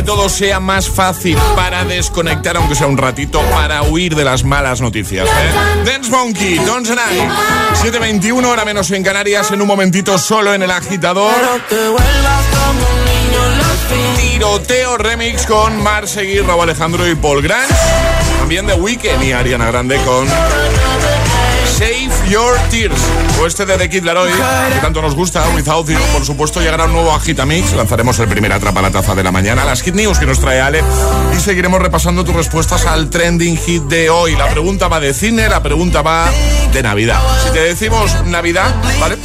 Que 0.00 0.06
todo 0.06 0.30
sea 0.30 0.60
más 0.60 0.88
fácil, 0.88 1.36
para 1.54 1.84
desconectar 1.84 2.56
aunque 2.56 2.74
sea 2.74 2.86
un 2.86 2.96
ratito, 2.96 3.38
para 3.50 3.82
huir 3.82 4.14
de 4.14 4.24
las 4.24 4.44
malas 4.44 4.80
noticias. 4.80 5.28
¿eh? 5.28 5.84
Dance 5.84 6.10
Monkey, 6.10 6.56
Don't 6.56 6.86
Tonight, 6.86 7.30
7.21 7.82 8.46
hora 8.46 8.64
menos 8.64 8.90
en 8.92 9.02
Canarias, 9.02 9.50
en 9.50 9.60
un 9.60 9.66
momentito 9.66 10.16
solo 10.16 10.54
en 10.54 10.62
el 10.62 10.70
agitador. 10.70 11.34
Tiroteo 14.16 14.96
remix 14.96 15.44
con 15.44 15.82
Mar 15.82 16.08
Seguir, 16.08 16.46
Raúl 16.46 16.62
Alejandro 16.62 17.06
y 17.06 17.14
Paul 17.14 17.42
Grant. 17.42 17.70
También 18.38 18.66
de 18.66 18.72
Weekend 18.72 19.22
y 19.22 19.32
Ariana 19.32 19.66
Grande 19.66 19.98
con 20.06 20.26
Save 21.80 22.10
Your 22.28 22.58
Tears. 22.68 23.00
O 23.40 23.46
este 23.46 23.64
de 23.64 23.78
The 23.78 23.88
Kid 23.88 24.04
Laroi, 24.04 24.30
que 24.30 24.80
tanto 24.82 25.00
nos 25.00 25.14
gusta, 25.14 25.42
Without 25.54 25.88
You. 25.88 25.96
Por 26.12 26.26
supuesto, 26.26 26.60
llegará 26.60 26.84
un 26.84 26.92
nuevo 26.92 27.10
Agitamix. 27.10 27.72
Lanzaremos 27.72 28.18
el 28.18 28.28
primer 28.28 28.52
Atrapa 28.52 28.82
la 28.82 28.90
Taza 28.90 29.14
de 29.14 29.22
la 29.22 29.32
mañana, 29.32 29.64
las 29.64 29.80
Hit 29.80 29.94
News 29.94 30.18
que 30.18 30.26
nos 30.26 30.40
trae 30.40 30.60
Ale. 30.60 30.84
Y 31.34 31.40
seguiremos 31.40 31.80
repasando 31.80 32.22
tus 32.22 32.36
respuestas 32.36 32.84
al 32.84 33.08
trending 33.08 33.56
hit 33.56 33.84
de 33.84 34.10
hoy. 34.10 34.36
La 34.36 34.50
pregunta 34.50 34.88
va 34.88 35.00
de 35.00 35.14
cine, 35.14 35.48
la 35.48 35.62
pregunta 35.62 36.02
va 36.02 36.30
de 36.70 36.82
Navidad. 36.82 37.22
Si 37.46 37.50
te 37.50 37.60
decimos 37.60 38.14
Navidad, 38.26 38.74
¿vale? 39.00 39.16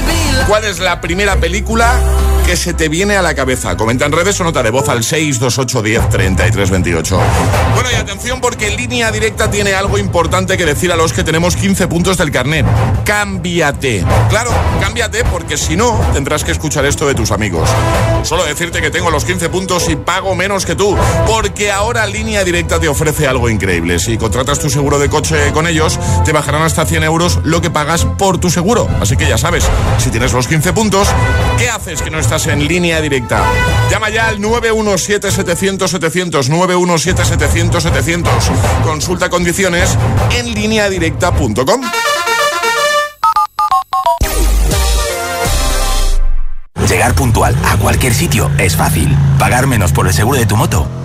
¿Cuál 0.48 0.64
es 0.64 0.80
la 0.80 1.02
primera 1.02 1.36
película 1.36 2.00
que 2.46 2.56
se 2.56 2.74
te 2.74 2.90
viene 2.90 3.18
a 3.18 3.24
la 3.24 3.34
cabeza? 3.34 3.76
Comenta 3.76 4.06
en 4.06 4.12
redes 4.12 4.40
o 4.40 4.44
nota 4.44 4.62
de 4.62 4.70
voz 4.70 4.88
al 4.88 5.04
628 5.04 5.82
10 5.82 6.10
33 6.10 6.70
28. 6.70 7.20
Bueno, 7.74 7.90
y 7.92 7.96
atención 7.96 8.40
porque 8.40 8.70
Línea 8.70 9.12
Directa 9.12 9.50
tiene 9.50 9.74
algo 9.74 9.98
importante 9.98 10.56
que 10.56 10.66
decir 10.66 10.92
a 10.92 10.96
los 10.96 11.12
que 11.12 11.24
tenemos 11.24 11.56
15 11.56 11.88
puntos 11.88 12.18
del 12.18 12.32
carnet. 12.32 12.66
Cámbiate. 13.04 14.06
Claro, 14.30 14.52
cámbiate 14.80 15.24
porque 15.26 15.58
si 15.58 15.76
no, 15.76 16.00
tendrás 16.14 16.44
que 16.44 16.52
escuchar 16.52 16.86
esto 16.86 17.08
de 17.08 17.16
tus 17.16 17.32
amigos. 17.32 17.68
Solo 18.24 18.46
decirte 18.46 18.80
que 18.80 18.92
tengo 18.92 19.10
los 19.10 19.26
15 19.26 19.50
puntos 19.50 19.90
y 19.90 19.96
pago 19.96 20.36
menos 20.36 20.66
que 20.68 20.76
tú. 20.76 20.96
Porque 21.26 21.72
ahora 21.72 22.06
Línea 22.06 22.44
Directa 22.44 22.80
te 22.80 22.88
ofrece 22.88 23.28
algo 23.28 23.50
increíble. 23.50 23.98
Si 23.98 24.18
contratas 24.18 24.60
tu 24.60 24.70
seguro 24.70 25.00
de 25.00 25.10
coche 25.10 25.52
con 25.52 25.66
ellos, 25.66 26.00
te 26.24 26.32
bajarán 26.32 26.62
hasta 26.62 26.86
100 26.86 27.04
euros 27.04 27.40
lo 27.44 27.62
que 27.62 27.72
pagas 27.72 28.06
por 28.06 28.38
tu 28.38 28.52
seguro. 28.52 28.88
Así 29.02 29.18
que 29.18 29.28
ya 29.28 29.38
sabes, 29.38 29.66
si 29.98 30.12
tienes 30.12 30.32
los 30.32 30.48
15 30.48 30.74
puntos, 30.74 31.08
¿qué 31.58 31.70
haces 31.70 32.04
que 32.04 32.12
no 32.12 32.20
estás 32.20 32.35
en 32.48 32.68
Línea 32.68 33.00
Directa? 33.00 33.42
Llama 33.90 34.10
ya 34.10 34.28
al 34.28 34.40
917-700-700. 34.40 36.50
917-700-700. 36.50 38.26
Consulta 38.84 39.30
condiciones 39.30 39.98
en 40.38 40.54
lineadirecta.com. 40.54 41.82
Llegar 46.90 47.16
puntual 47.16 47.56
a 47.66 47.78
cualquier 47.78 48.14
sitio 48.14 48.52
es 48.58 48.76
fácil. 48.76 49.18
Pagar 49.40 49.68
menos 49.68 49.94
por 49.94 50.08
el 50.08 50.14
seguro 50.14 50.38
de 50.38 50.46
tu 50.46 50.58
moto 50.58 51.05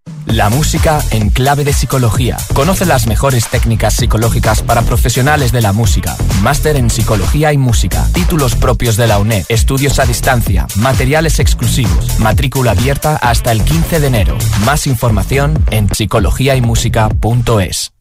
La 0.25 0.49
música 0.49 1.03
en 1.11 1.29
clave 1.29 1.65
de 1.65 1.73
psicología. 1.73 2.37
Conoce 2.53 2.85
las 2.85 3.05
mejores 3.05 3.49
técnicas 3.49 3.95
psicológicas 3.95 4.61
para 4.61 4.81
profesionales 4.83 5.51
de 5.51 5.61
la 5.61 5.73
música. 5.73 6.15
Máster 6.41 6.77
en 6.77 6.89
psicología 6.89 7.51
y 7.51 7.57
música. 7.57 8.07
Títulos 8.13 8.55
propios 8.55 8.95
de 8.95 9.07
la 9.07 9.19
UNED. 9.19 9.43
Estudios 9.49 9.99
a 9.99 10.05
distancia. 10.05 10.67
Materiales 10.77 11.39
exclusivos. 11.39 12.17
Matrícula 12.19 12.71
abierta 12.71 13.17
hasta 13.17 13.51
el 13.51 13.61
15 13.63 13.99
de 13.99 14.07
enero. 14.07 14.37
Más 14.63 14.87
información 14.87 15.65
en 15.69 15.89
psicologiaymusica.es. 15.89 17.91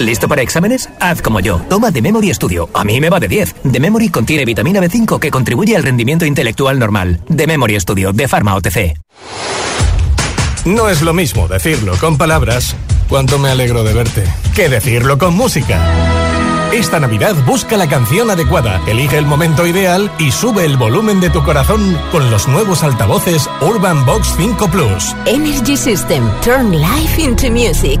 ¿Listo 0.00 0.26
para 0.26 0.42
exámenes? 0.42 0.88
Haz 0.98 1.22
como 1.22 1.38
yo. 1.38 1.60
Toma 1.68 1.92
The 1.92 2.02
Memory 2.02 2.34
Studio. 2.34 2.68
A 2.74 2.82
mí 2.82 3.00
me 3.00 3.10
va 3.10 3.20
de 3.20 3.28
10. 3.28 3.54
The 3.70 3.78
Memory 3.78 4.08
contiene 4.08 4.44
vitamina 4.44 4.80
B5 4.80 5.20
que 5.20 5.30
contribuye 5.30 5.76
al 5.76 5.84
rendimiento 5.84 6.26
intelectual 6.26 6.80
normal. 6.80 7.20
The 7.34 7.46
Memory 7.46 7.78
Studio 7.78 8.12
de 8.12 8.26
Pharma 8.26 8.56
OTC. 8.56 8.96
No 10.64 10.88
es 10.88 11.02
lo 11.02 11.12
mismo 11.12 11.48
decirlo 11.48 11.94
con 11.98 12.16
palabras, 12.16 12.76
cuánto 13.08 13.38
me 13.40 13.50
alegro 13.50 13.82
de 13.82 13.94
verte, 13.94 14.24
que 14.54 14.68
decirlo 14.68 15.18
con 15.18 15.34
música. 15.34 15.80
Esta 16.72 17.00
Navidad 17.00 17.34
busca 17.44 17.76
la 17.76 17.88
canción 17.88 18.30
adecuada, 18.30 18.80
elige 18.86 19.18
el 19.18 19.26
momento 19.26 19.66
ideal 19.66 20.10
y 20.20 20.30
sube 20.30 20.64
el 20.64 20.76
volumen 20.76 21.20
de 21.20 21.30
tu 21.30 21.42
corazón 21.42 21.98
con 22.12 22.30
los 22.30 22.46
nuevos 22.46 22.84
altavoces 22.84 23.50
Urban 23.60 24.06
Box 24.06 24.34
5 24.36 24.70
Plus. 24.70 25.16
Energy 25.26 25.76
System. 25.76 26.30
Turn 26.42 26.80
life 26.80 27.20
into 27.20 27.50
music. 27.50 28.00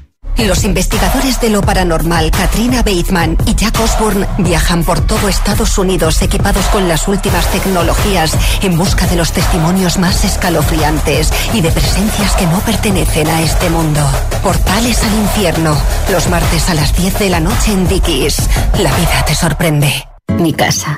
Los 0.37 0.63
investigadores 0.63 1.39
de 1.39 1.49
lo 1.49 1.61
paranormal, 1.61 2.31
Katrina 2.31 2.81
Bateman 2.83 3.37
y 3.45 3.53
Jack 3.53 3.79
Osborne, 3.79 4.27
viajan 4.39 4.83
por 4.83 4.99
todo 5.01 5.27
Estados 5.27 5.77
Unidos 5.77 6.21
equipados 6.21 6.65
con 6.67 6.87
las 6.87 7.07
últimas 7.07 7.45
tecnologías 7.51 8.33
en 8.63 8.77
busca 8.77 9.05
de 9.07 9.17
los 9.17 9.31
testimonios 9.31 9.99
más 9.99 10.25
escalofriantes 10.25 11.31
y 11.53 11.61
de 11.61 11.71
presencias 11.71 12.35
que 12.35 12.47
no 12.47 12.59
pertenecen 12.61 13.27
a 13.27 13.41
este 13.41 13.69
mundo. 13.69 14.01
Portales 14.41 15.03
al 15.03 15.13
infierno, 15.13 15.77
los 16.11 16.27
martes 16.29 16.69
a 16.69 16.73
las 16.73 16.95
10 16.95 17.19
de 17.19 17.29
la 17.29 17.39
noche 17.39 17.71
en 17.73 17.87
Dickies. 17.87 18.37
La 18.79 18.95
vida 18.95 19.23
te 19.27 19.35
sorprende. 19.35 20.07
Mi 20.39 20.53
casa, 20.53 20.97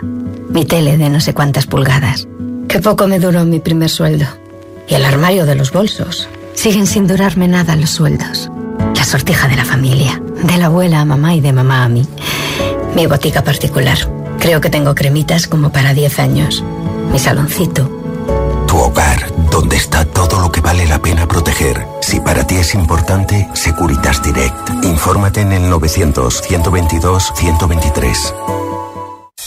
mi 0.50 0.64
tele 0.64 0.98
de 0.98 1.10
no 1.10 1.20
sé 1.20 1.34
cuántas 1.34 1.66
pulgadas. 1.66 2.28
Qué 2.70 2.80
poco 2.80 3.08
me 3.08 3.20
duró 3.20 3.44
mi 3.44 3.60
primer 3.60 3.90
sueldo. 3.90 4.26
Y 4.88 4.96
el 4.96 5.06
armario 5.06 5.46
de 5.46 5.56
los 5.56 5.72
bolsos. 5.72 6.30
Siguen 6.54 6.88
sin 6.88 7.08
durarme 7.08 7.48
nada 7.48 7.76
los 7.76 7.90
sueldos. 7.90 8.50
Sortija 9.14 9.48
de 9.48 9.56
la 9.56 9.64
familia, 9.64 10.20
de 10.42 10.58
la 10.58 10.66
abuela 10.66 11.00
a 11.00 11.06
mamá 11.06 11.36
y 11.36 11.40
de 11.40 11.54
mamá 11.54 11.84
a 11.84 11.88
mí. 11.88 12.04
Mi 12.96 13.06
botica 13.06 13.44
particular. 13.44 13.96
Creo 14.40 14.60
que 14.60 14.72
tengo 14.72 14.96
cremitas 14.96 15.46
como 15.46 15.72
para 15.72 15.94
10 15.94 16.18
años. 16.18 16.64
Mi 17.12 17.20
saloncito. 17.20 17.88
Tu 18.68 18.76
hogar, 18.76 19.32
donde 19.52 19.76
está 19.76 20.04
todo 20.04 20.40
lo 20.40 20.52
que 20.52 20.62
vale 20.62 20.88
la 20.88 20.98
pena 20.98 21.28
proteger. 21.28 21.86
Si 22.02 22.22
para 22.22 22.48
ti 22.48 22.56
es 22.56 22.74
importante, 22.74 23.48
Securitas 23.54 24.24
Direct. 24.24 24.84
Infórmate 24.84 25.42
en 25.42 25.52
el 25.52 25.72
900-122-123. 25.72 28.63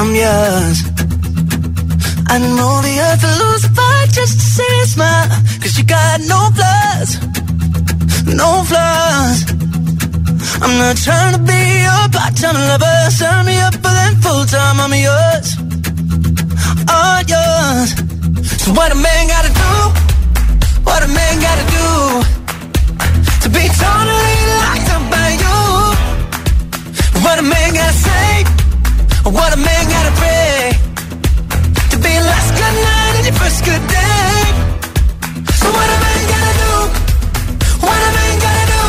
I'm 0.00 0.14
yours. 0.14 0.78
I 2.30 2.38
know 2.38 2.74
the 2.86 2.94
earth 3.02 3.22
will 3.24 3.38
lose 3.42 3.64
a 3.64 3.70
fight 3.74 4.08
just 4.12 4.34
to 4.38 4.46
see 4.54 4.74
a 4.84 4.86
smile. 4.86 5.28
Cause 5.58 5.76
you 5.76 5.82
got 5.82 6.20
no 6.20 6.38
flaws, 6.54 7.10
no 8.30 8.62
flaws. 8.70 9.38
I'm 10.62 10.74
not 10.78 10.96
trying 11.02 11.34
to 11.34 11.42
be 11.42 11.62
your 11.82 12.04
part-time 12.14 12.54
lover. 12.70 13.10
Sign 13.10 13.46
me 13.46 13.58
up 13.58 13.74
for 13.74 13.90
that 13.98 14.14
full-time. 14.22 14.78
I'm 14.78 14.94
yours, 14.94 15.46
all 16.86 17.20
yours. 17.34 17.90
So 18.62 18.70
what 18.78 18.92
a 18.92 18.98
man 19.06 19.22
gotta 19.34 19.50
do? 19.50 19.72
What 20.86 21.02
a 21.02 21.10
man 21.10 21.34
gotta 21.42 21.66
do 21.74 21.88
to 23.42 23.48
be 23.50 23.66
totally 23.82 24.38
locked 24.62 24.90
up 24.94 25.04
by 25.10 25.28
you? 25.42 25.58
What 27.24 27.36
a 27.40 27.42
man 27.42 27.74
gotta 27.74 27.98
say? 27.98 28.57
What 29.30 29.52
a 29.52 29.58
man 29.58 29.84
gotta 29.90 30.12
pray 30.16 30.72
to 31.90 31.96
be 31.98 32.14
last 32.18 32.50
good 32.56 32.76
night 32.88 33.14
and 33.18 33.26
your 33.28 33.36
first 33.36 33.62
good 33.62 33.84
day. 33.86 34.40
So 35.60 35.68
what 35.68 35.84
a 35.84 35.98
man 36.04 36.22
gotta 36.32 36.54
do? 36.64 36.74
What 37.84 38.00
a 38.08 38.10
man 38.16 38.34
gotta 38.46 38.66
do 38.72 38.84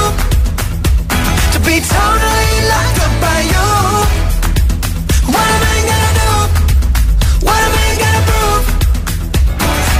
to 1.54 1.60
be 1.68 1.76
totally 1.84 2.56
locked 2.72 3.00
up 3.04 3.14
by 3.20 3.40
you? 3.52 3.68
What 5.28 5.48
a 5.56 5.60
man 5.66 5.82
gotta 5.92 6.12
do? 6.24 6.32
What 7.46 7.60
a 7.60 7.70
man 7.76 7.94
gotta 8.00 8.22
prove 8.30 8.64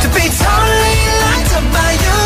to 0.04 0.08
be 0.16 0.26
totally 0.40 1.00
locked 1.20 1.52
up 1.60 1.66
by 1.76 1.92
you? 2.06 2.20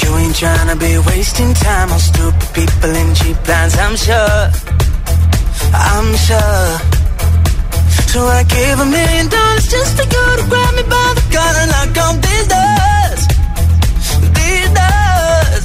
You 0.00 0.10
ain't 0.24 0.36
trying 0.36 0.68
to 0.72 0.76
be 0.76 0.96
wasting 1.06 1.52
time 1.52 1.92
on 1.92 2.00
stupid 2.00 2.48
people 2.54 2.96
in 2.96 3.14
cheap 3.14 3.36
lines, 3.46 3.76
I'm 3.76 3.94
sure. 3.96 4.65
I'm 5.74 6.14
sure. 6.16 6.68
So 8.12 8.20
I 8.26 8.42
gave 8.44 8.78
a 8.80 8.84
million 8.86 9.28
dollars 9.28 9.66
just 9.68 9.96
to 9.98 10.04
go 10.08 10.22
to 10.38 10.44
grab 10.48 10.74
me 10.74 10.82
by 10.84 11.08
the 11.18 11.24
collar 11.34 11.60
and 11.62 11.70
knock 11.74 11.96
on 12.06 12.14
these 12.26 12.46
doors. 12.54 13.20
These 14.36 14.70
doors. 14.80 15.64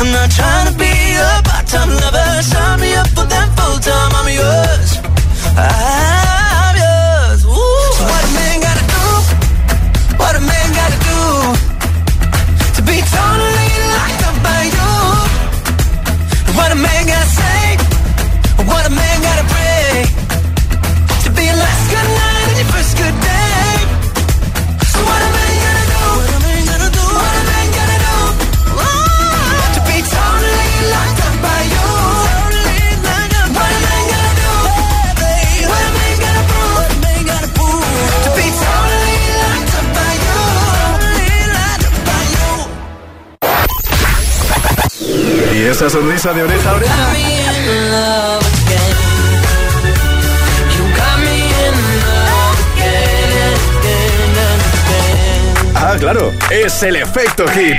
I'm 0.00 0.10
not 0.10 0.28
trying 0.30 0.66
to 0.72 0.74
be 0.78 0.92
a 1.16 1.42
part-time 1.48 1.90
lover. 1.90 2.42
Sign 2.42 2.80
me 2.80 2.94
up 2.94 3.08
for 3.08 3.26
that 3.26 3.48
full-time. 3.56 4.12
I'm 4.18 4.28
yours. 4.40 4.90
I'm 5.56 6.43
esa 45.74 45.90
sonrisa 45.90 46.32
de 46.32 46.40
oreja 46.40 46.70
a 46.70 46.74
oreja? 46.74 46.94
Ah, 55.74 55.96
claro, 55.98 56.32
es 56.50 56.80
el 56.84 56.94
efecto 56.94 57.44
hit. 57.48 57.74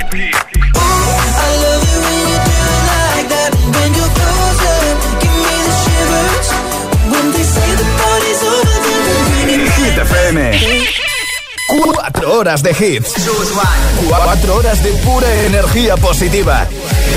Hit 9.74 9.98
FM. 9.98 10.60
Cuatro 11.66 12.34
horas 12.34 12.62
de 12.62 12.70
hits. 12.72 13.14
Cuatro 14.06 14.56
horas 14.56 14.82
de 14.82 14.90
pura 14.92 15.34
energía 15.46 15.96
positiva. 15.96 16.65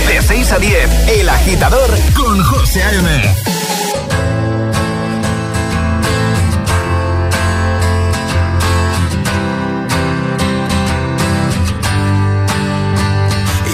De 0.08 0.22
6 0.22 0.52
a 0.52 0.60
10, 0.60 1.08
El 1.20 1.30
Agitador 1.30 1.90
con 2.16 2.44
José 2.44 2.82
A.M. 2.84 3.36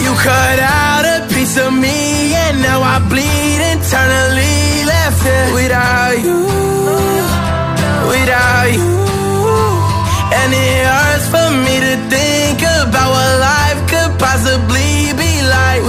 You 0.03 0.13
out 0.61 1.05
a 1.05 1.27
piece 1.33 1.57
of 1.57 1.71
me 1.73 2.33
and 2.33 2.61
now 2.61 2.81
I 2.81 2.99
bleed 3.09 3.61
internally 3.73 4.55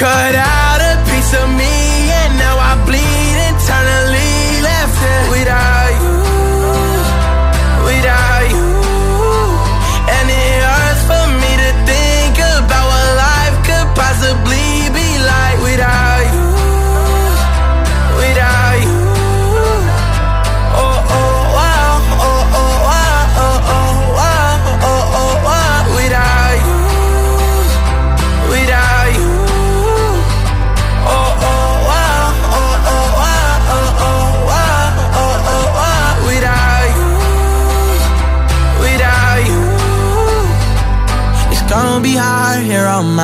Cut 0.00 0.34
out 0.34 0.69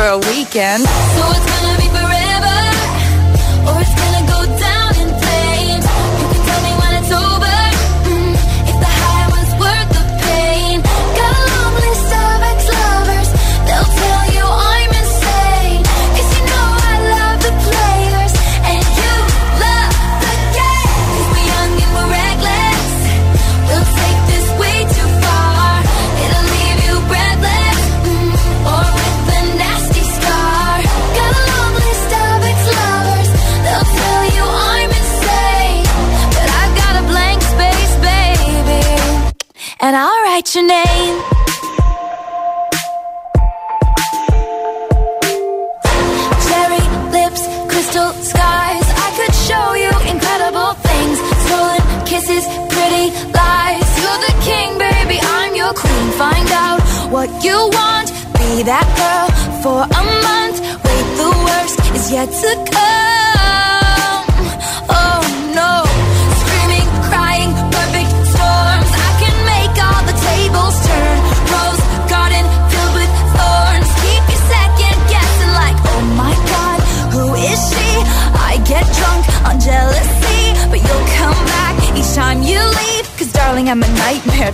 For 0.00 0.06
a 0.06 0.18
weekend. 0.32 0.82
So 0.88 1.69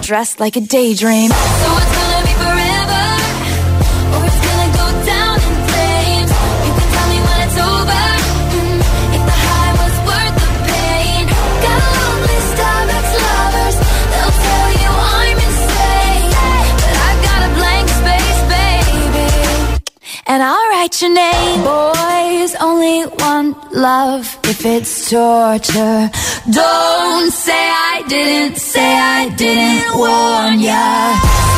got 0.09 0.57
a 0.57 0.61
daydream. 0.61 1.31
So 1.31 1.37
I'll 1.37 1.91
tell 1.99 2.21
me 2.27 2.35
forever, 2.45 3.07
or 4.15 4.23
it's 4.29 4.41
gonna 4.47 4.71
go 4.81 4.87
down 5.13 5.37
in 5.47 5.55
flames. 5.67 6.31
You 6.67 6.73
can 6.79 6.89
tell 6.95 7.09
me 7.11 7.19
when 7.27 7.39
it's 7.47 7.59
over, 7.71 8.05
mm, 8.55 8.79
if 9.17 9.23
the 9.31 9.37
high 9.47 9.73
was 9.83 9.95
worth 10.07 10.37
the 10.45 10.51
pain. 10.71 11.23
Got 11.65 11.81
lonely 11.97 12.39
Starbucks 12.53 13.15
lovers. 13.27 13.77
They'll 14.13 14.37
tell 14.47 14.69
you 14.83 14.91
I'm 15.19 15.39
insane. 15.49 16.31
But 16.83 16.97
I've 17.09 17.21
got 17.29 17.41
a 17.43 17.51
blank 17.59 17.87
space, 18.01 18.41
baby 18.55 19.27
and 20.29 20.43
I'll 20.43 20.69
write 20.71 21.03
your 21.03 21.15
name. 21.15 21.59
Boys 21.65 22.55
only 22.61 23.07
want 23.23 23.73
love 23.73 24.39
if 24.45 24.65
it's 24.65 25.11
torture. 25.11 26.11
Don't 26.51 27.33
say 27.33 27.76
didn't, 28.09 28.57
say 28.59 28.95
I 28.99 29.29
didn't 29.31 29.99
warn 29.99 30.61
ya. 30.61 31.56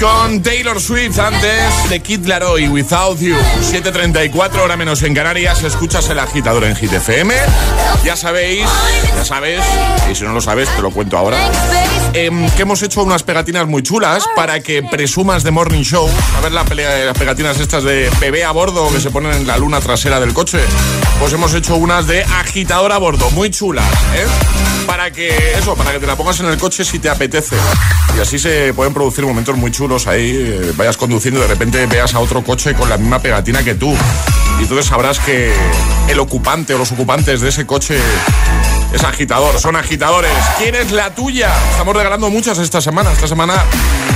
Con 0.00 0.42
Taylor 0.42 0.80
Swift 0.80 1.18
antes 1.18 1.90
de 1.90 2.00
Kid 2.00 2.26
Laroi 2.26 2.68
Without 2.68 3.18
You. 3.20 3.36
7.34 3.36 4.60
hora 4.60 4.76
menos 4.76 5.02
en 5.02 5.14
Canarias. 5.14 5.62
Escuchas 5.62 6.08
el 6.08 6.18
agitador 6.18 6.64
en 6.64 6.74
Hit 6.74 6.92
FM 6.92 7.34
ya 8.04 8.16
sabéis 8.16 8.66
ya 9.14 9.24
sabes 9.24 9.62
y 10.10 10.14
si 10.14 10.24
no 10.24 10.32
lo 10.32 10.40
sabes 10.40 10.68
te 10.74 10.80
lo 10.80 10.90
cuento 10.90 11.18
ahora 11.18 11.38
em, 12.14 12.48
que 12.50 12.62
hemos 12.62 12.82
hecho 12.82 13.02
unas 13.02 13.22
pegatinas 13.22 13.66
muy 13.66 13.82
chulas 13.82 14.24
para 14.34 14.60
que 14.60 14.82
presumas 14.82 15.42
de 15.44 15.50
Morning 15.50 15.82
Show. 15.82 16.08
A 16.36 16.40
ver 16.40 16.52
la 16.52 16.64
las 16.64 17.18
pegatinas 17.18 17.60
estas 17.60 17.84
de 17.84 18.10
bebé 18.20 18.44
a 18.44 18.52
bordo 18.52 18.90
que 18.90 19.00
se 19.00 19.10
ponen 19.10 19.32
en 19.32 19.46
la 19.46 19.58
luna 19.58 19.80
trasera 19.80 20.18
del 20.18 20.32
coche. 20.32 20.58
Pues 21.18 21.32
hemos 21.32 21.54
hecho 21.54 21.76
unas 21.76 22.06
de 22.06 22.22
agitador 22.22 22.92
a 22.92 22.98
bordo 22.98 23.30
muy 23.30 23.50
chulas 23.50 23.86
¿eh? 24.14 24.26
para 24.86 25.10
que 25.10 25.54
eso 25.58 25.74
para 25.76 25.92
que 25.92 25.98
te 25.98 26.06
la 26.06 26.16
pongas 26.16 26.40
en 26.40 26.46
el 26.46 26.58
coche 26.58 26.84
si 26.84 26.98
te 26.98 27.08
apetece. 27.08 27.56
Y 28.16 28.20
así 28.20 28.38
se 28.38 28.72
pueden 28.74 28.94
producir 28.94 29.24
momentos 29.24 29.56
muy 29.56 29.70
chulos 29.70 29.89
ahí, 30.06 30.30
eh, 30.36 30.72
vayas 30.76 30.96
conduciendo 30.96 31.40
y 31.40 31.42
de 31.42 31.48
repente 31.48 31.84
veas 31.86 32.14
a 32.14 32.20
otro 32.20 32.44
coche 32.44 32.74
con 32.74 32.88
la 32.88 32.96
misma 32.96 33.20
pegatina 33.20 33.64
que 33.64 33.74
tú. 33.74 33.92
Y 34.58 34.62
entonces 34.62 34.86
sabrás 34.86 35.18
que 35.18 35.52
el 36.08 36.18
ocupante 36.20 36.74
o 36.74 36.78
los 36.78 36.92
ocupantes 36.92 37.40
de 37.40 37.48
ese 37.48 37.66
coche 37.66 37.98
es 38.92 39.04
agitador, 39.04 39.58
son 39.60 39.76
agitadores. 39.76 40.32
¿Quién 40.58 40.74
es 40.74 40.92
la 40.92 41.14
tuya? 41.14 41.50
Estamos 41.70 41.94
regalando 41.94 42.30
muchas 42.30 42.58
esta 42.58 42.80
semana. 42.80 43.12
Esta 43.12 43.28
semana 43.28 43.54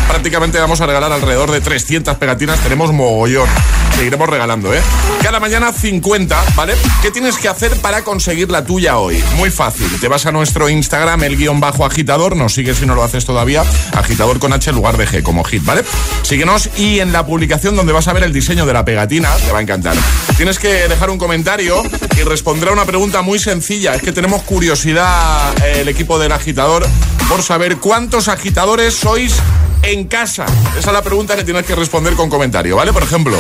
prácticamente 0.09 0.59
vamos 0.59 0.81
a 0.81 0.87
regalar 0.87 1.13
alrededor 1.13 1.51
de 1.51 1.61
300 1.61 2.17
pegatinas. 2.17 2.61
Tenemos 2.61 2.93
mogollón. 2.93 3.49
Seguiremos 3.97 4.29
regalando, 4.29 4.75
¿eh? 4.75 4.81
Cada 5.23 5.39
mañana 5.39 5.73
50, 5.73 6.45
¿vale? 6.57 6.75
¿Qué 7.01 7.13
tienes 7.13 7.37
que 7.37 7.49
hacer 7.49 7.81
para 7.81 8.03
conseguir 8.03 8.51
la 8.51 8.65
tuya 8.65 8.99
hoy? 8.99 9.23
Muy 9.37 9.51
fácil. 9.51 9.87
Te 10.01 10.09
vas 10.09 10.27
a 10.27 10.33
nuestro 10.33 10.69
Instagram, 10.69 11.23
el 11.23 11.37
guion 11.37 11.61
bajo 11.61 11.87
agitador. 11.87 12.35
Nos 12.35 12.55
sigues 12.55 12.79
si 12.79 12.87
no 12.87 12.97
lo 12.97 13.05
haces 13.05 13.25
todavía. 13.25 13.63
Agitador 13.93 14.41
con 14.41 14.53
H 14.53 14.71
en 14.71 14.77
lugar 14.77 14.97
de 14.97 15.07
G, 15.07 15.23
como 15.23 15.45
hit, 15.45 15.65
¿vale? 15.65 15.85
Síguenos 16.23 16.71
y 16.77 16.99
en 16.99 17.13
la 17.13 17.25
publicación 17.25 17.77
donde 17.77 17.93
vas 17.93 18.09
a 18.09 18.13
ver 18.13 18.25
el 18.25 18.33
diseño 18.33 18.67
de 18.67 18.73
la 18.73 18.85
pegatina, 18.85 19.31
te 19.37 19.53
va 19.53 19.61
a 19.61 19.63
encantar. 19.63 19.97
Tienes 20.37 20.59
que 20.59 20.89
dejar 20.89 21.11
un 21.11 21.19
comentario 21.19 21.81
y 22.19 22.23
responder 22.23 22.71
a 22.71 22.73
una 22.73 22.85
pregunta 22.85 23.23
muy 23.23 23.39
sencilla. 23.39 23.95
Es 23.95 24.03
que 24.03 24.13
tenemos 24.13 24.43
curiosidad, 24.43 24.64
eh, 24.67 25.81
el 25.81 25.89
equipo 25.89 26.19
del 26.19 26.33
agitador, 26.33 26.87
por 27.29 27.43
saber 27.43 27.77
cuántos 27.77 28.29
agitadores 28.29 28.95
sois 28.95 29.35
en 29.83 30.05
casa. 30.05 30.47
Esa 30.79 30.89
es 30.89 30.93
la 30.93 31.03
pregunta 31.03 31.37
que 31.37 31.45
tienes 31.45 31.67
que 31.67 31.75
responder 31.75 32.15
con 32.15 32.31
comentario, 32.31 32.75
¿vale? 32.75 32.91
Por 32.91 33.03
ejemplo, 33.03 33.39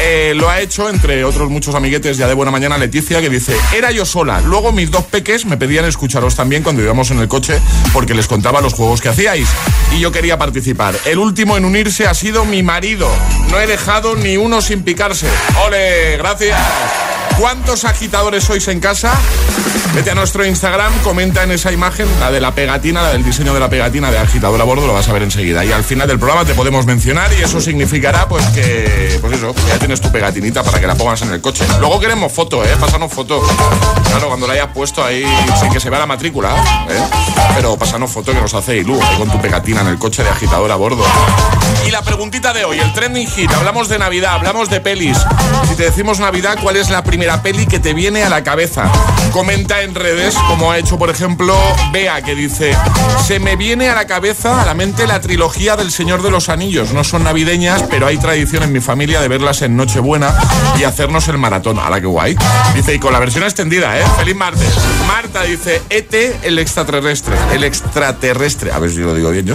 eh, 0.00 0.32
lo 0.34 0.50
ha 0.50 0.60
hecho, 0.60 0.88
entre 0.88 1.24
otros 1.24 1.48
muchos 1.48 1.76
amiguetes 1.76 2.16
ya 2.16 2.26
de 2.26 2.34
buena 2.34 2.50
mañana, 2.50 2.76
Leticia, 2.76 3.20
que 3.20 3.30
dice, 3.30 3.56
era 3.72 3.92
yo 3.92 4.04
sola. 4.04 4.40
Luego 4.40 4.72
mis 4.72 4.90
dos 4.90 5.04
peques 5.04 5.46
me 5.46 5.56
pedían 5.56 5.84
escucharos 5.84 6.34
también 6.34 6.64
cuando 6.64 6.82
íbamos 6.82 7.12
en 7.12 7.20
el 7.20 7.28
coche 7.28 7.60
porque 7.92 8.12
les 8.14 8.26
contaba 8.26 8.60
los 8.60 8.74
juegos 8.74 9.00
que 9.00 9.10
hacíais. 9.10 9.48
Y 9.92 10.00
yo 10.00 10.10
quería 10.10 10.38
participar. 10.38 10.96
El 11.04 11.18
último 11.18 11.56
en 11.56 11.64
unirse 11.64 12.08
ha 12.08 12.14
sido 12.14 12.44
mi 12.44 12.64
marido. 12.64 13.08
No 13.52 13.60
he 13.60 13.68
dejado 13.68 14.16
ni 14.16 14.36
uno 14.36 14.60
sin 14.60 14.82
picarse. 14.82 15.28
¡Ole! 15.64 16.16
Gracias. 16.16 16.58
¿Cuántos 17.38 17.84
agitadores 17.84 18.44
sois 18.44 18.68
en 18.68 18.80
casa? 18.80 19.12
Vete 19.94 20.10
a 20.10 20.14
nuestro 20.14 20.44
Instagram, 20.44 20.92
comenta 21.02 21.42
en 21.42 21.50
esa 21.50 21.72
imagen, 21.72 22.06
la 22.20 22.30
de 22.30 22.40
la 22.40 22.54
pegatina, 22.54 23.02
la 23.02 23.12
del 23.12 23.24
diseño 23.24 23.52
de 23.54 23.60
la 23.60 23.68
pegatina 23.68 24.10
de 24.10 24.18
agitador 24.18 24.60
a 24.60 24.64
bordo, 24.64 24.86
lo 24.86 24.94
vas 24.94 25.08
a 25.08 25.12
ver 25.12 25.22
enseguida. 25.22 25.64
Y 25.64 25.72
al 25.72 25.84
final 25.84 26.06
del 26.08 26.18
programa 26.18 26.44
te 26.44 26.54
podemos 26.54 26.86
mencionar 26.86 27.32
y 27.32 27.42
eso 27.42 27.60
significará 27.60 28.28
pues 28.28 28.46
que, 28.48 29.18
pues 29.20 29.36
eso, 29.36 29.54
ya 29.68 29.78
tienes 29.78 30.00
tu 30.00 30.10
pegatinita 30.10 30.62
para 30.62 30.80
que 30.80 30.86
la 30.86 30.94
pongas 30.94 31.22
en 31.22 31.32
el 31.32 31.40
coche. 31.40 31.64
Luego 31.80 32.00
queremos 32.00 32.32
foto, 32.32 32.64
¿eh? 32.64 32.76
Pásanos 32.80 33.12
foto. 33.12 33.42
Claro, 34.08 34.28
cuando 34.28 34.46
la 34.46 34.54
hayas 34.54 34.68
puesto 34.68 35.04
ahí 35.04 35.24
sin 35.60 35.72
que 35.72 35.80
se 35.80 35.90
vea 35.90 35.98
la 35.98 36.06
matrícula, 36.06 36.50
¿eh? 36.88 37.02
Pero 37.56 37.76
pásanos 37.76 38.10
foto 38.10 38.32
que 38.32 38.40
nos 38.40 38.54
hace 38.54 38.76
Ilu, 38.78 38.98
con 39.18 39.30
tu 39.30 39.40
pegatina 39.40 39.80
en 39.80 39.88
el 39.88 39.98
coche 39.98 40.22
de 40.22 40.30
agitador 40.30 40.70
a 40.70 40.76
bordo. 40.76 41.04
La 41.94 42.02
preguntita 42.02 42.52
de 42.52 42.64
hoy, 42.64 42.80
el 42.80 42.92
trending 42.92 43.28
hit, 43.28 43.52
hablamos 43.52 43.88
de 43.88 44.00
Navidad, 44.00 44.34
hablamos 44.34 44.68
de 44.68 44.80
pelis. 44.80 45.16
Si 45.68 45.76
te 45.76 45.84
decimos 45.84 46.18
Navidad, 46.18 46.58
¿cuál 46.60 46.74
es 46.74 46.90
la 46.90 47.04
primera 47.04 47.40
peli 47.40 47.66
que 47.66 47.78
te 47.78 47.94
viene 47.94 48.24
a 48.24 48.28
la 48.28 48.42
cabeza? 48.42 48.90
Comenta 49.30 49.80
en 49.80 49.94
redes, 49.94 50.34
como 50.48 50.72
ha 50.72 50.78
hecho 50.78 50.98
por 50.98 51.08
ejemplo 51.08 51.56
Bea, 51.92 52.20
que 52.22 52.34
dice, 52.34 52.76
se 53.24 53.38
me 53.38 53.54
viene 53.54 53.90
a 53.90 53.94
la 53.94 54.08
cabeza, 54.08 54.60
a 54.60 54.66
la 54.66 54.74
mente, 54.74 55.06
la 55.06 55.20
trilogía 55.20 55.76
del 55.76 55.92
Señor 55.92 56.22
de 56.22 56.32
los 56.32 56.48
Anillos. 56.48 56.92
No 56.92 57.04
son 57.04 57.22
navideñas, 57.22 57.84
pero 57.84 58.08
hay 58.08 58.18
tradición 58.18 58.64
en 58.64 58.72
mi 58.72 58.80
familia 58.80 59.20
de 59.20 59.28
verlas 59.28 59.62
en 59.62 59.76
Nochebuena 59.76 60.34
y 60.76 60.82
hacernos 60.82 61.28
el 61.28 61.38
maratón. 61.38 61.78
A 61.78 61.90
la 61.90 62.00
que 62.00 62.08
guay. 62.08 62.36
Dice, 62.74 62.92
y 62.94 62.98
con 62.98 63.12
la 63.12 63.20
versión 63.20 63.44
extendida, 63.44 63.96
¿eh? 64.00 64.04
Feliz 64.18 64.34
martes. 64.34 64.74
Marta 65.06 65.42
dice, 65.42 65.80
ET, 65.90 66.12
el 66.42 66.58
extraterrestre. 66.58 67.36
El 67.52 67.62
extraterrestre. 67.62 68.72
A 68.72 68.80
ver 68.80 68.90
si 68.90 68.98
lo 68.98 69.14
digo 69.14 69.30
bien 69.30 69.46
yo. 69.46 69.54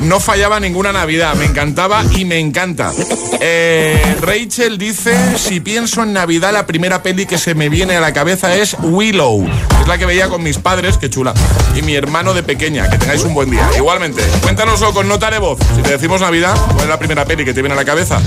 No 0.00 0.20
fallaba 0.20 0.58
ninguna 0.58 0.92
Navidad. 0.92 1.34
Me 1.34 1.44
encantaba 1.66 2.04
y 2.16 2.24
me 2.24 2.38
encanta. 2.38 2.92
Eh, 3.40 4.16
Rachel 4.20 4.78
dice, 4.78 5.36
si 5.36 5.58
pienso 5.58 6.04
en 6.04 6.12
Navidad, 6.12 6.52
la 6.52 6.64
primera 6.64 7.02
peli 7.02 7.26
que 7.26 7.38
se 7.38 7.56
me 7.56 7.68
viene 7.68 7.96
a 7.96 8.00
la 8.00 8.12
cabeza 8.12 8.54
es 8.54 8.76
Willow. 8.80 9.44
Es 9.80 9.88
la 9.88 9.98
que 9.98 10.06
veía 10.06 10.28
con 10.28 10.44
mis 10.44 10.58
padres, 10.58 10.96
qué 10.96 11.10
chula. 11.10 11.34
Y 11.74 11.82
mi 11.82 11.96
hermano 11.96 12.34
de 12.34 12.44
pequeña. 12.44 12.88
Que 12.88 12.98
tengáis 12.98 13.24
un 13.24 13.34
buen 13.34 13.50
día. 13.50 13.68
Igualmente, 13.76 14.22
cuéntanoslo 14.42 14.92
con 14.94 15.08
nota 15.08 15.28
de 15.28 15.38
voz. 15.38 15.58
Si 15.74 15.82
te 15.82 15.90
decimos 15.90 16.20
Navidad, 16.20 16.56
¿cuál 16.68 16.82
es 16.82 16.88
la 16.88 16.98
primera 17.00 17.24
peli 17.24 17.44
que 17.44 17.52
te 17.52 17.62
viene 17.62 17.74
a 17.74 17.76
la 17.76 17.84
cabeza? 17.84 18.20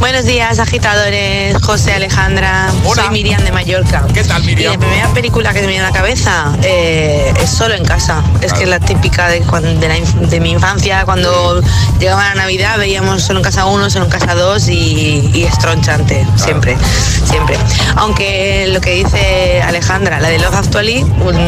Buenos 0.00 0.24
días, 0.24 0.58
agitadores. 0.58 1.56
José 1.62 1.92
Alejandra. 1.92 2.72
Soy 2.92 3.10
Miriam 3.10 3.40
de 3.44 3.52
Mallorca. 3.52 4.04
¿Qué 4.12 4.24
tal, 4.24 4.42
Miriam? 4.42 4.72
Y 4.72 4.76
la 4.76 4.80
primera 4.80 5.08
película 5.14 5.52
que 5.52 5.60
me 5.60 5.68
viene 5.68 5.84
a 5.84 5.90
la 5.90 5.94
cabeza 5.94 6.52
eh, 6.64 7.32
es 7.40 7.50
Solo 7.50 7.74
en 7.74 7.84
casa. 7.84 8.22
Es 8.40 8.52
que 8.52 8.64
es 8.64 8.68
la 8.68 8.80
típica 8.80 9.28
de, 9.28 9.40
de, 9.40 9.88
la 9.88 10.26
de 10.28 10.40
mi 10.40 10.50
infancia. 10.50 11.04
Cuando 11.04 11.62
llegaba 12.00 12.30
la 12.30 12.34
Navidad 12.34 12.61
veíamos 12.78 13.22
Solo 13.22 13.40
en 13.40 13.44
casa 13.44 13.66
1, 13.66 13.90
Solo 13.90 14.04
en 14.06 14.10
casa 14.10 14.34
2 14.34 14.68
y, 14.68 15.30
y 15.34 15.44
estronchante. 15.44 16.26
Siempre, 16.36 16.76
siempre. 17.24 17.56
Aunque 17.96 18.68
lo 18.72 18.80
que 18.80 18.94
dice 18.94 19.62
Alejandra, 19.62 20.20
la 20.20 20.28
de 20.28 20.38
Love 20.38 20.54
Actually, 20.54 21.04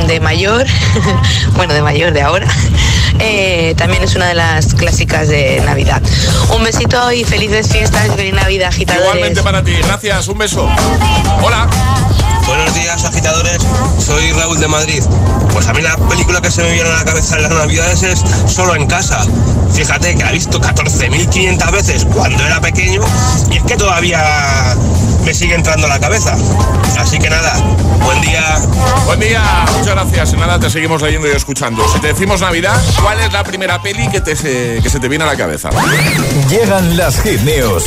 de 0.07 0.21
mayor, 0.21 0.67
bueno, 1.57 1.75
de 1.75 1.83
mayor 1.83 2.12
de 2.12 2.23
ahora, 2.23 2.47
eh, 3.19 3.75
también 3.77 4.03
es 4.03 4.15
una 4.15 4.29
de 4.29 4.35
las 4.35 4.75
clásicas 4.75 5.29
de 5.29 5.61
Navidad. 5.65 6.03
Un 6.55 6.65
besito 6.65 7.12
y 7.12 7.25
felices 7.25 7.69
fiestas 7.69 8.07
y 8.07 8.11
feliz 8.11 8.35
Navidad, 8.35 8.69
agitadores. 8.69 9.07
Igualmente 9.07 9.43
para 9.43 9.62
ti. 9.62 9.73
Gracias, 9.83 10.29
un 10.29 10.39
beso. 10.39 10.69
Hola. 11.43 11.69
Buenos 12.47 12.75
días, 12.75 13.03
agitadores. 13.05 13.59
Soy 13.99 14.33
Raúl 14.33 14.61
de 14.61 14.69
Madrid. 14.69 15.03
Pues 15.53 15.67
a 15.67 15.73
mí 15.73 15.81
la 15.81 15.97
película 15.97 16.43
que 16.43 16.51
se 16.51 16.62
me 16.62 16.73
viene 16.73 16.91
a 16.91 16.97
la 16.97 17.05
cabeza 17.05 17.37
en 17.37 17.43
las 17.45 17.53
navidades 17.53 18.03
es 18.03 18.23
Solo 18.47 18.75
en 18.75 18.87
casa. 18.87 19.25
Fíjate 19.73 20.15
que 20.15 20.23
la 20.23 20.31
he 20.31 20.35
visto 20.35 20.61
14.500 20.61 21.73
veces 21.73 22.07
cuando 22.12 22.45
era 22.45 22.61
pequeño 22.61 23.01
y 23.51 23.57
es 23.57 23.62
que 23.65 23.77
todavía 23.77 24.23
me 25.25 25.33
sigue 25.33 25.55
entrando 25.55 25.87
a 25.87 25.91
la 25.91 25.99
cabeza. 25.99 26.37
Así 26.99 27.19
que 27.19 27.31
nada, 27.31 27.55
buen 28.05 28.21
día. 28.21 28.59
Buen 29.07 29.21
día, 29.21 29.43
gracias. 29.95 30.33
En 30.33 30.41
nada 30.41 30.59
te 30.59 30.69
seguimos 30.71 31.01
leyendo 31.03 31.29
y 31.29 31.31
escuchando. 31.31 31.87
Si 31.93 32.01
te 32.01 32.09
decimos 32.09 32.41
Navidad, 32.41 32.81
¿cuál 33.01 33.21
es 33.21 33.33
la 33.33 33.45
primera 33.45 33.81
peli 33.81 34.09
que, 34.09 34.21
te 34.21 34.35
se, 34.37 34.81
que 34.83 34.91
se 34.91 34.99
te 35.01 35.09
viene 35.09 35.25
a 35.25 35.29
la 35.29 35.37
cabeza? 35.37 35.71
Llegan 36.49 36.97
las 36.97 37.21
hit 37.23 37.41
news. 37.43 37.85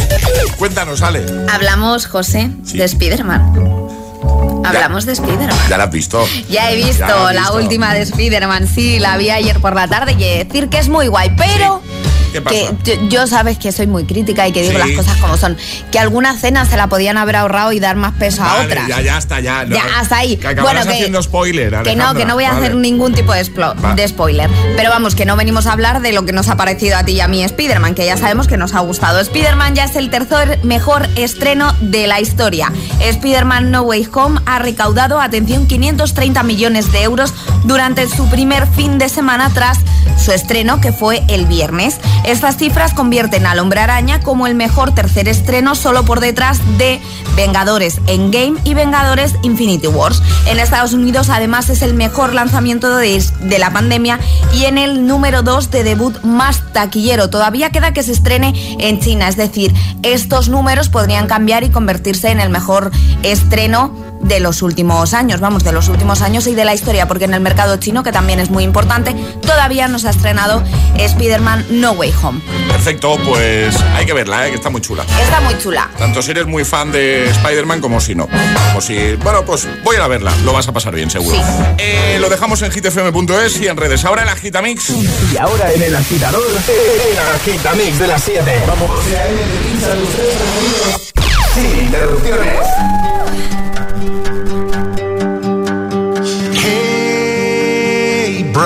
Cuéntanos, 0.57 1.01
Ale. 1.01 1.25
Hablamos, 1.51 2.07
José, 2.07 2.49
de 2.73 2.83
Spider-Man. 2.83 3.53
Hablamos 4.65 5.05
de 5.05 5.13
Spider-Man. 5.13 5.57
Ya 5.69 5.77
la 5.77 5.85
has 5.85 5.91
visto. 5.91 6.25
Ya 6.49 6.71
he 6.71 6.75
visto 6.75 6.99
Ya 6.99 7.07
la 7.07 7.27
has 7.29 7.33
la 7.35 7.41
visto. 7.41 7.55
última 7.57 7.93
de 7.93 8.01
Spider-Man, 8.01 8.67
sí, 8.67 8.99
la 8.99 9.17
vi 9.17 9.29
ayer 9.29 9.59
por 9.59 9.75
la 9.75 9.87
tarde 9.87 10.15
y 10.17 10.23
he 10.23 10.37
de 10.37 10.45
decir 10.45 10.69
que 10.69 10.79
es 10.79 10.89
muy 10.89 11.07
guay, 11.07 11.33
pero... 11.37 11.81
¿Qué 12.31 12.41
pasa? 12.41 12.55
Que 12.83 12.97
yo, 12.97 13.09
yo 13.09 13.27
sabes 13.27 13.57
que 13.57 13.71
soy 13.71 13.87
muy 13.87 14.05
crítica 14.05 14.47
y 14.47 14.51
que 14.51 14.61
digo 14.61 14.73
Sí. 14.73 14.77
las 14.89 14.97
cosas 14.97 15.17
como 15.17 15.37
son. 15.37 15.57
Que 15.91 15.99
alguna 15.99 16.37
cena 16.37 16.65
se 16.65 16.77
la 16.77 16.87
podían 16.87 17.17
haber 17.17 17.35
ahorrado 17.37 17.71
y 17.71 17.79
dar 17.79 17.95
más 17.95 18.13
peso 18.13 18.43
a 18.43 18.61
otras. 18.63 18.87
Ya, 18.87 19.01
ya 19.01 19.17
está, 19.17 19.39
ya. 19.39 19.65
Ya, 19.65 19.83
hasta 19.99 20.17
ahí. 20.17 20.37
Que 20.37 20.53
Bueno, 20.55 20.83
que- 20.83 20.89
haciendo 20.89 21.21
spoiler, 21.23 21.69
Que 21.69 21.95
no, 21.95 22.03
Alejandra. 22.09 22.13
que 22.19 22.25
no 22.25 22.33
voy 22.35 22.43
a 22.45 22.53
Vale. 22.53 22.65
hacer 22.65 22.75
ningún 22.77 23.13
tipo 23.13 23.33
de, 23.33 23.41
explo- 23.45 23.75
Va. 23.83 23.93
de 23.95 24.07
spoiler. 24.07 24.49
Pero 24.75 24.89
vamos, 24.89 25.15
que 25.15 25.25
no 25.25 25.35
venimos 25.35 25.65
a 25.67 25.73
hablar 25.73 26.01
de 26.01 26.11
lo 26.13 26.25
que 26.25 26.31
nos 26.33 26.47
ha 26.49 26.55
parecido 26.57 26.97
a 26.97 27.03
ti 27.03 27.13
y 27.13 27.21
a 27.21 27.27
mí 27.27 27.43
Spider-Man, 27.43 27.95
que 27.95 28.05
ya 28.05 28.17
sabemos 28.17 28.47
que 28.47 28.57
nos 28.57 28.73
ha 28.73 28.79
gustado. 28.81 29.19
Spider-Man 29.19 29.75
ya 29.75 29.85
es 29.85 29.95
el 29.95 30.09
tercer 30.09 30.59
mejor 30.63 31.07
estreno 31.15 31.73
de 31.81 32.07
la 32.07 32.19
historia. 32.21 32.71
Spider-Man 32.99 33.71
No 33.71 33.81
Way 33.83 34.07
Home 34.13 34.39
ha 34.45 34.59
recaudado, 34.59 35.19
atención, 35.21 35.65
530 35.67 36.43
millones 36.43 36.91
de 36.91 37.03
euros 37.03 37.33
durante 37.63 38.07
su 38.09 38.27
primer 38.29 38.67
fin 38.67 38.97
de 38.97 39.09
semana 39.09 39.49
tras 39.53 39.79
su 40.23 40.31
estreno, 40.31 40.81
que 40.81 40.91
fue 40.91 41.23
el 41.27 41.45
viernes. 41.45 41.97
Estas 42.25 42.57
cifras 42.57 42.93
convierten 42.93 43.45
al 43.45 43.59
Hombre 43.59 43.79
Araña 43.79 44.19
como 44.19 44.47
el 44.47 44.55
mejor 44.55 44.93
tercer 44.93 45.27
estreno 45.27 45.75
solo 45.75 46.03
por 46.03 46.19
detrás 46.19 46.59
de 46.77 46.99
Vengadores 47.35 47.99
Endgame 48.07 48.59
y 48.63 48.73
Vengadores 48.73 49.35
Infinity 49.43 49.87
Wars. 49.87 50.21
En 50.47 50.59
Estados 50.59 50.93
Unidos 50.93 51.29
además 51.29 51.69
es 51.69 51.81
el 51.81 51.93
mejor 51.93 52.33
lanzamiento 52.33 52.95
de, 52.97 53.23
de 53.41 53.59
la 53.59 53.71
pandemia 53.71 54.19
y 54.53 54.65
en 54.65 54.77
el 54.77 55.05
número 55.07 55.43
2 55.43 55.71
de 55.71 55.83
debut 55.83 56.21
más 56.23 56.73
taquillero. 56.73 57.29
Todavía 57.29 57.69
queda 57.69 57.93
que 57.93 58.03
se 58.03 58.11
estrene 58.11 58.53
en 58.79 58.99
China, 58.99 59.27
es 59.27 59.37
decir, 59.37 59.73
estos 60.03 60.49
números 60.49 60.89
podrían 60.89 61.27
cambiar 61.27 61.63
y 61.63 61.69
convertirse 61.69 62.29
en 62.29 62.39
el 62.39 62.49
mejor 62.49 62.91
estreno 63.23 64.06
de 64.21 64.39
los 64.39 64.61
últimos 64.61 65.13
años, 65.13 65.39
vamos, 65.39 65.63
de 65.63 65.71
los 65.71 65.87
últimos 65.87 66.21
años 66.21 66.47
y 66.47 66.55
de 66.55 66.65
la 66.65 66.73
historia, 66.73 67.07
porque 67.07 67.25
en 67.25 67.33
el 67.33 67.41
mercado 67.41 67.77
chino, 67.77 68.03
que 68.03 68.11
también 68.11 68.39
es 68.39 68.49
muy 68.49 68.63
importante, 68.63 69.15
todavía 69.41 69.87
no 69.87 69.99
se 69.99 70.07
ha 70.07 70.11
estrenado 70.11 70.63
Spider-Man 70.97 71.65
No 71.69 71.91
Way 71.91 72.13
Home. 72.21 72.41
Perfecto, 72.69 73.17
pues 73.25 73.75
hay 73.95 74.05
que 74.05 74.13
verla, 74.13 74.47
¿eh? 74.47 74.49
que 74.49 74.55
está 74.55 74.69
muy 74.69 74.81
chula. 74.81 75.03
Está 75.21 75.41
muy 75.41 75.57
chula. 75.57 75.89
Tanto 75.97 76.21
si 76.21 76.31
eres 76.31 76.45
muy 76.45 76.65
fan 76.65 76.91
de 76.91 77.29
Spider-Man 77.29 77.81
como 77.81 77.99
si 77.99 78.15
no. 78.15 78.27
Como 78.67 78.81
si, 78.81 79.15
bueno, 79.15 79.43
pues 79.45 79.67
voy 79.83 79.95
a 79.95 79.99
ir 79.99 80.03
a 80.03 80.07
verla, 80.07 80.33
lo 80.43 80.53
vas 80.53 80.67
a 80.67 80.71
pasar 80.71 80.93
bien, 80.93 81.09
seguro. 81.09 81.37
Eh, 81.77 82.17
lo 82.19 82.29
dejamos 82.29 82.61
en 82.61 82.71
hitfm.es 82.71 83.61
y 83.61 83.67
en 83.67 83.77
redes. 83.77 84.05
Ahora 84.05 84.23
el 84.23 84.29
Agitamix. 84.29 84.89
Y 84.89 85.37
ahora 85.37 85.71
en 85.71 85.81
el 85.81 85.95
agitador, 85.95 86.43
el 86.43 87.17
agitamix 87.35 87.99
de 87.99 88.07
las 88.07 88.23
7. 88.23 88.63
Vamos. 88.67 88.91
Sin 91.53 91.85
interrupciones. 91.85 93.16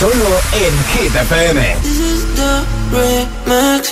Solo 0.00 0.30
en 0.52 0.74
Hit 0.92 1.12
FM. 1.12 1.76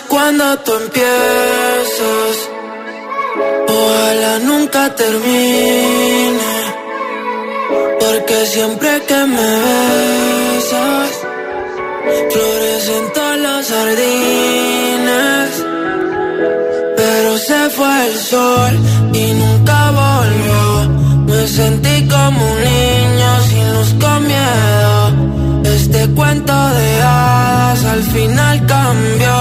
Cuando 0.08 0.56
tú 0.58 0.72
empiezas, 0.74 2.36
ojalá 3.68 4.38
nunca 4.38 4.94
termine. 4.94 6.52
Porque 7.98 8.46
siempre 8.46 9.02
que 9.08 9.20
me 9.34 9.50
besas, 9.96 11.10
florecen 12.30 13.12
todas 13.12 13.38
las 13.40 13.68
jardines. 13.68 15.50
Pero 16.96 17.38
se 17.38 17.70
fue 17.70 18.06
el 18.06 18.16
sol 18.16 18.78
y 19.12 19.32
nunca 19.32 19.90
volvió. 19.90 20.88
Me 21.26 21.48
sentí 21.48 22.06
como 22.06 22.52
un 22.52 22.60
niño 22.60 23.40
sin 23.48 23.74
luz 23.74 23.94
con 24.00 24.24
miedo. 24.24 25.05
Este 25.74 26.08
cuento 26.14 26.52
de 26.52 27.02
hadas 27.02 27.84
al 27.84 28.02
final 28.02 28.66
cambió. 28.66 29.36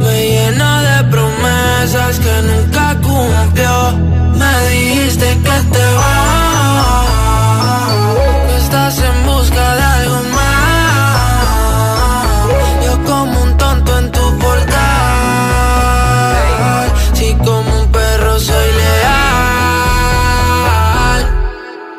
Me 0.00 0.28
llena 0.30 0.82
de 0.82 1.04
promesas 1.04 2.18
que 2.18 2.42
nunca 2.42 2.96
cumplió. 3.00 3.92
Me 4.40 4.52
dijiste 4.70 5.28
que 5.44 5.56
te 5.74 5.84
vas, 6.00 7.06
estás 8.62 8.98
en 8.98 9.26
busca 9.26 9.74
de 9.76 9.82
algo 9.82 10.20
más. 10.38 10.50
Yo 12.84 12.94
como 13.04 13.34
un 13.42 13.56
tonto 13.56 13.98
en 13.98 14.06
tu 14.10 14.38
portal, 14.38 14.76
si 17.14 17.28
como 17.34 17.70
un 17.80 17.86
perro 17.92 18.40
soy 18.40 18.68
leal. 18.80 19.20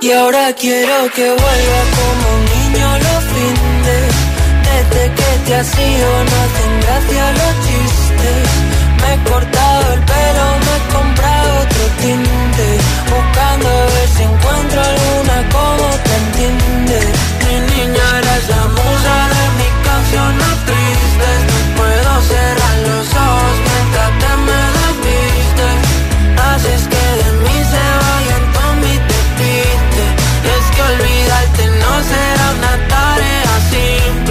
Y 0.01 0.11
ahora 0.11 0.53
quiero 0.59 1.09
que 1.15 1.25
vuelva 1.29 1.81
como 1.97 2.25
un 2.35 2.41
niño. 2.45 3.10
Desde 4.91 5.13
que 5.15 5.31
te 5.45 5.55
has 5.55 5.79
ido 5.79 6.09
no 6.29 6.35
hacen 6.43 6.73
gracia 6.81 7.23
los 7.39 7.53
chistes. 7.65 8.47
Me 9.01 9.13
he 9.13 9.17
cortado 9.29 9.93
el 9.93 10.01
pelo, 10.11 10.45
me 10.65 10.73
he 10.75 10.81
comprado 10.93 11.49
otro 11.63 11.83
tinte. 12.01 12.67
Buscando 13.09 13.67
a 13.69 13.85
ver 13.93 14.09
si 14.15 14.23
encuentro 14.23 14.81
alguna 14.81 15.37
como 15.55 15.85
te 16.05 16.13
entiende. 16.21 16.99
Mi 17.45 17.55
niña 17.71 18.05
eres 18.19 18.43
la 18.49 18.63
musa 18.77 19.15
de 19.33 19.43
mis 19.59 19.73
canciones 19.89 20.55
tristes. 20.67 21.39
No 21.51 21.59
puedo 21.77 22.11
cerrar 22.31 22.77
los 22.87 23.07
ojos 23.27 23.55
mientras 23.67 24.11
te 24.21 24.31
me 24.47 24.61
desvistes. 24.79 25.77
Haces 26.47 26.81
que 26.91 27.05
de 27.21 27.29
mí 27.43 27.57
se 27.73 27.83
vayan 28.03 28.43
todos 28.53 28.75
mis 28.83 29.01
despistes. 29.11 30.09
Y 30.45 30.47
es 30.57 30.65
que 30.75 30.81
olvidarte 30.91 31.63
no 31.81 31.93
será 32.11 32.45
una 32.57 32.73
tarea 32.93 33.53
simple. 33.71 34.30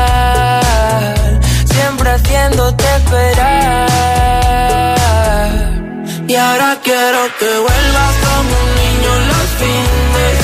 haciéndote 2.21 2.83
esperar. 2.97 3.87
Y 6.27 6.35
ahora 6.35 6.77
quiero 6.83 7.19
que 7.39 7.45
vuelvas 7.45 8.15
como 8.25 8.51
un 8.63 8.69
niño 8.81 9.11
los 9.31 9.47
fines. 9.59 10.37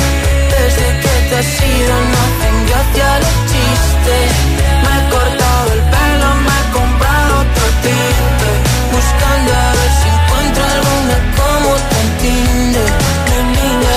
Desde 0.53 0.87
que 1.01 1.13
te 1.29 1.35
has 1.37 1.53
ido 1.77 1.93
no 2.11 2.17
hacen 2.25 2.55
gracia 2.69 3.09
los 3.23 3.37
chistes. 3.49 4.29
Me 4.83 4.91
he 4.97 5.01
cortado 5.13 5.67
el 5.77 5.83
pelo, 5.93 6.29
me 6.47 6.55
he 6.57 6.63
comprado 6.77 7.31
otro 7.45 7.65
tinte. 7.83 8.49
Buscando 8.95 9.51
a 9.53 9.69
ver 9.77 9.91
si 9.99 10.07
encuentro 10.17 10.63
alguna 10.75 11.17
como 11.39 11.69
te 11.89 11.97
entiende. 12.07 12.83
Mi 13.29 13.39
niña 13.57 13.95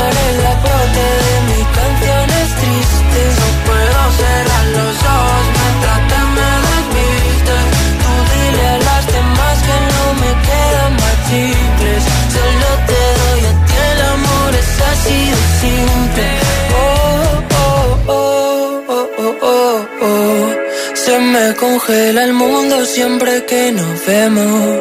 Congela 21.57 22.25
el 22.25 22.33
mundo 22.33 22.85
siempre 22.85 23.45
que 23.45 23.73
nos 23.73 24.07
vemos. 24.07 24.79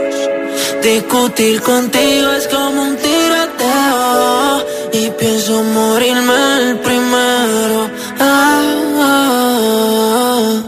Discutir 0.84 1.61
contigo 1.61 2.32
es 2.34 2.47
como 2.47 2.84
un 2.84 2.95
tiroteo 2.97 4.65
y 4.93 5.09
pienso 5.20 5.63
morirme 5.63 6.57
el 6.61 6.80
primero. 6.80 7.89
Ah, 8.20 8.61
ah. 8.97 10.63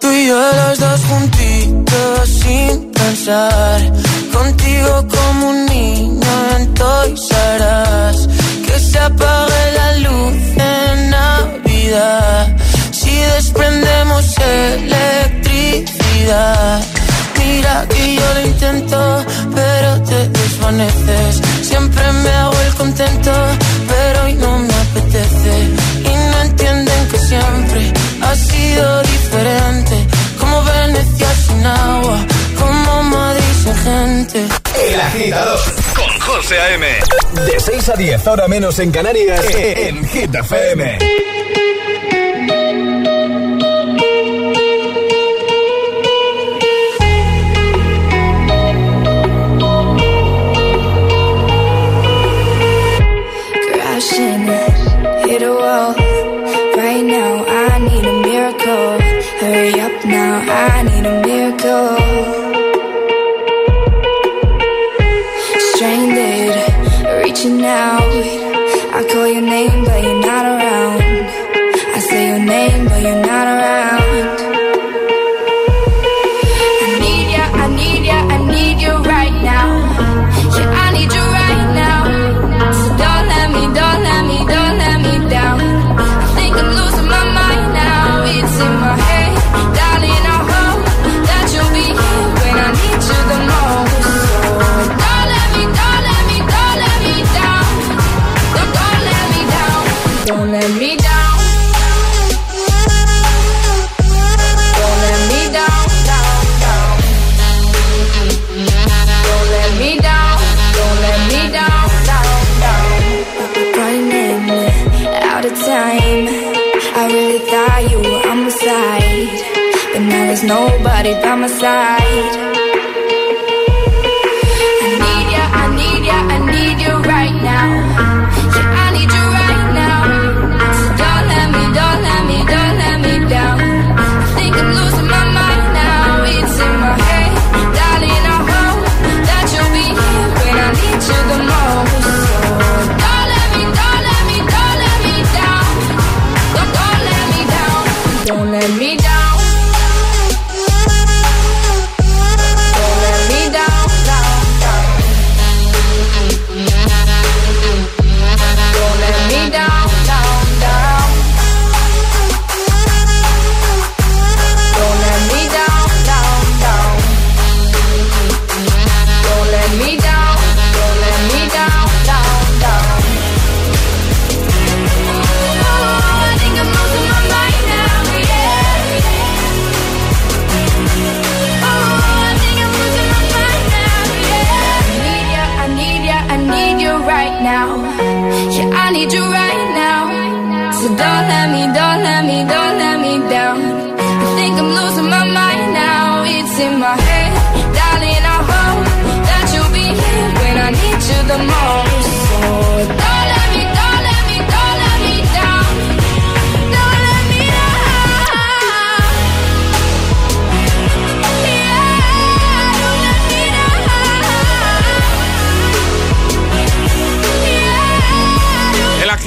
Tú 0.00 0.10
y 0.10 0.26
yo 0.26 0.38
los 0.38 0.78
dos 0.78 1.00
juntitos 1.10 2.28
sin 2.28 2.90
pensar. 2.92 3.80
Contigo 4.32 5.06
como 5.08 5.50
un 5.50 5.66
niño 5.66 6.32
en 6.56 6.74
Toys. 6.74 7.28
Que 8.66 8.78
se 8.78 8.98
apague 8.98 9.72
la 9.76 9.96
luz. 9.98 10.91
Si 13.42 13.48
desprendemos 13.48 14.38
electricidad. 14.38 16.80
Mira 17.38 17.86
que 17.88 18.14
yo 18.14 18.34
lo 18.34 18.40
intento, 18.46 19.24
pero 19.52 20.00
te 20.02 20.28
desvaneces. 20.28 21.40
Siempre 21.62 22.12
me 22.12 22.30
hago 22.30 22.54
el 22.66 22.74
contento, 22.74 23.32
pero 23.88 24.24
hoy 24.24 24.34
no 24.34 24.60
me 24.60 24.72
apetece. 24.72 25.70
Y 26.00 26.14
no 26.30 26.42
entienden 26.42 27.08
que 27.08 27.18
siempre 27.18 27.92
ha 28.22 28.36
sido 28.36 29.02
diferente. 29.02 30.06
Como 30.38 30.62
Venecia 30.62 31.34
sin 31.46 31.66
agua, 31.66 32.24
como 32.60 33.02
Madrid 33.02 33.42
sin 33.64 33.74
gente. 33.74 34.46
El 34.88 35.00
agitador 35.00 35.58
con 35.96 36.20
José 36.20 36.60
A.M. 36.60 36.86
De 37.44 37.58
6 37.58 37.88
a 37.88 37.94
10, 37.94 38.24
ahora 38.28 38.46
menos 38.46 38.78
en 38.78 38.92
Canarias, 38.92 39.44
en 39.52 40.08
Hit 40.08 40.32
FM. 40.32 40.98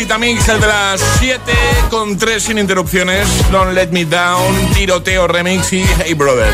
Vitamix, 0.06 0.48
el 0.50 0.62
de 0.62 0.68
las 0.68 1.02
7 1.18 1.42
con 1.90 2.16
3 2.16 2.44
sin 2.44 2.60
interrupciones. 2.60 3.28
Don't 3.52 3.74
Let 3.74 3.88
Me 3.88 4.06
Down, 4.06 4.54
Tiroteo 4.76 5.28
Remix 5.28 5.74
y 5.74 5.84
Hey 5.98 6.14
Brother. 6.14 6.54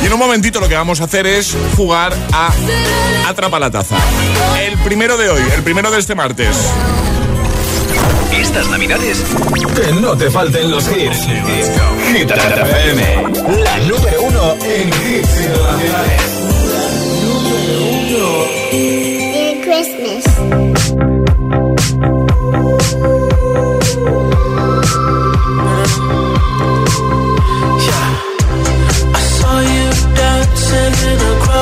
Y 0.00 0.06
en 0.06 0.12
un 0.12 0.18
momentito 0.20 0.60
lo 0.60 0.68
que 0.68 0.76
vamos 0.76 1.00
a 1.00 1.04
hacer 1.04 1.26
es 1.26 1.56
jugar 1.76 2.16
a 2.32 2.52
Atrapa 3.26 3.58
la 3.58 3.72
Taza. 3.72 3.96
El 4.60 4.78
primero 4.78 5.16
de 5.16 5.28
hoy, 5.28 5.42
el 5.56 5.64
primero 5.64 5.90
de 5.90 5.98
este 5.98 6.14
martes. 6.14 6.56
Estas 8.32 8.68
navidades, 8.68 9.24
que 9.74 9.92
no 10.00 10.16
te 10.16 10.30
falten 10.30 10.70
los 10.70 10.86
hits. 10.86 11.18
Hit 11.26 12.30
la 12.30 13.78
número 13.88 14.22
uno 14.22 14.54
en 14.62 14.88
hits 14.88 15.40
internacionales. 15.40 16.34
Merry 19.34 19.60
Christmas. 19.64 20.73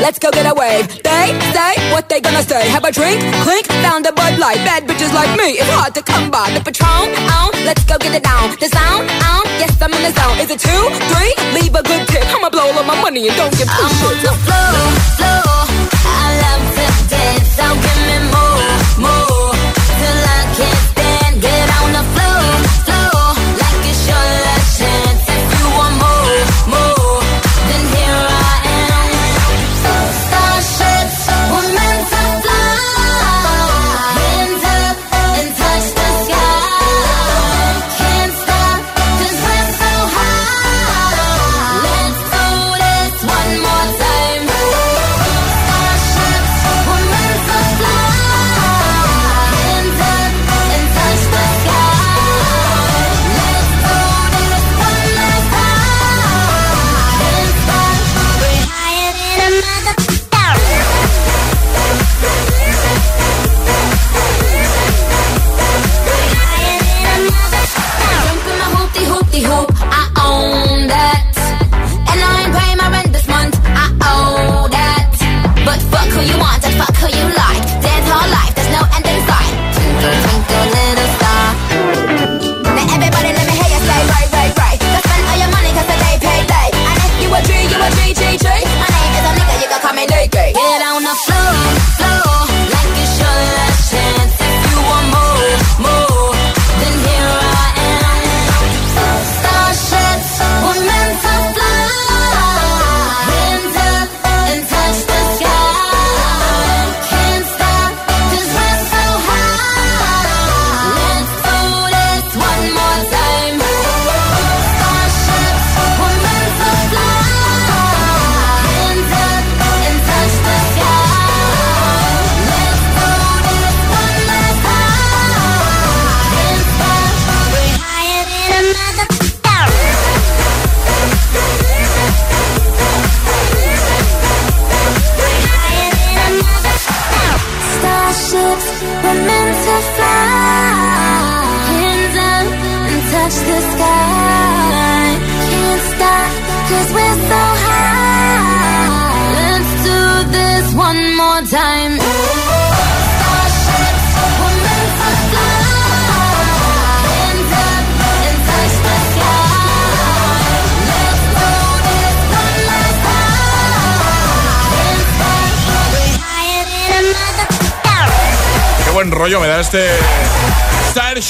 let's 0.00 0.18
go 0.18 0.30
get 0.30 0.46
a 0.46 0.54
wave. 0.54 0.86
They 1.02 1.26
say 1.54 1.72
what 1.92 2.08
they 2.08 2.20
gonna 2.20 2.42
say. 2.42 2.68
Have 2.68 2.84
a 2.84 2.92
drink, 2.92 3.20
clink, 3.44 3.66
found 3.84 4.06
a 4.06 4.12
Bud 4.12 4.38
Light. 4.38 4.60
Bad 4.64 4.84
bitches 4.88 5.12
like 5.12 5.30
me, 5.38 5.58
it's 5.60 5.70
hard 5.70 5.94
to 5.94 6.02
come 6.02 6.30
by. 6.30 6.50
The 6.54 6.60
Patron, 6.60 7.08
on, 7.38 7.50
let's 7.64 7.84
go 7.84 7.98
get 7.98 8.14
it 8.14 8.22
down. 8.22 8.56
The 8.60 8.68
sound, 8.68 9.10
on, 9.32 9.44
yes 9.60 9.74
I'm 9.80 9.92
in 9.92 10.02
the 10.02 10.12
zone. 10.12 10.38
Is 10.38 10.50
it 10.50 10.60
two, 10.60 10.82
three? 11.10 11.32
Leave 11.58 11.74
a 11.74 11.82
good 11.82 12.06
tip. 12.08 12.24
I'ma 12.34 12.50
blow 12.50 12.70
all 12.70 12.78
of 12.78 12.86
my 12.86 13.00
money 13.02 13.28
and 13.28 13.36
don't 13.36 13.54
give 13.56 13.68
two 13.68 13.84
I'm 13.84 13.92
shits. 13.98 14.08
on 14.08 14.16
the 14.26 14.34
floor, 14.46 14.74
floor. 15.18 15.58
I 16.06 16.26
love 16.44 16.64
to 16.76 16.86
dance, 17.10 17.48
so 17.58 17.66
give 17.84 18.00
me 18.08 18.16
more, 18.32 19.08
more. 19.08 19.57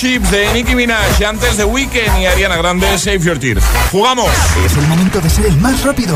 De 0.00 0.48
Nicki 0.54 0.76
Minaj 0.76 1.20
y 1.20 1.24
antes 1.24 1.56
de 1.56 1.64
Weekend 1.64 2.20
y 2.20 2.26
Ariana 2.26 2.56
Grande 2.56 2.96
Save 2.98 3.18
Your 3.18 3.36
Tears. 3.36 3.64
¡Jugamos! 3.90 4.30
Es 4.64 4.76
el 4.76 4.86
momento 4.86 5.20
de 5.20 5.28
ser 5.28 5.46
el 5.46 5.56
más 5.56 5.82
rápido. 5.82 6.14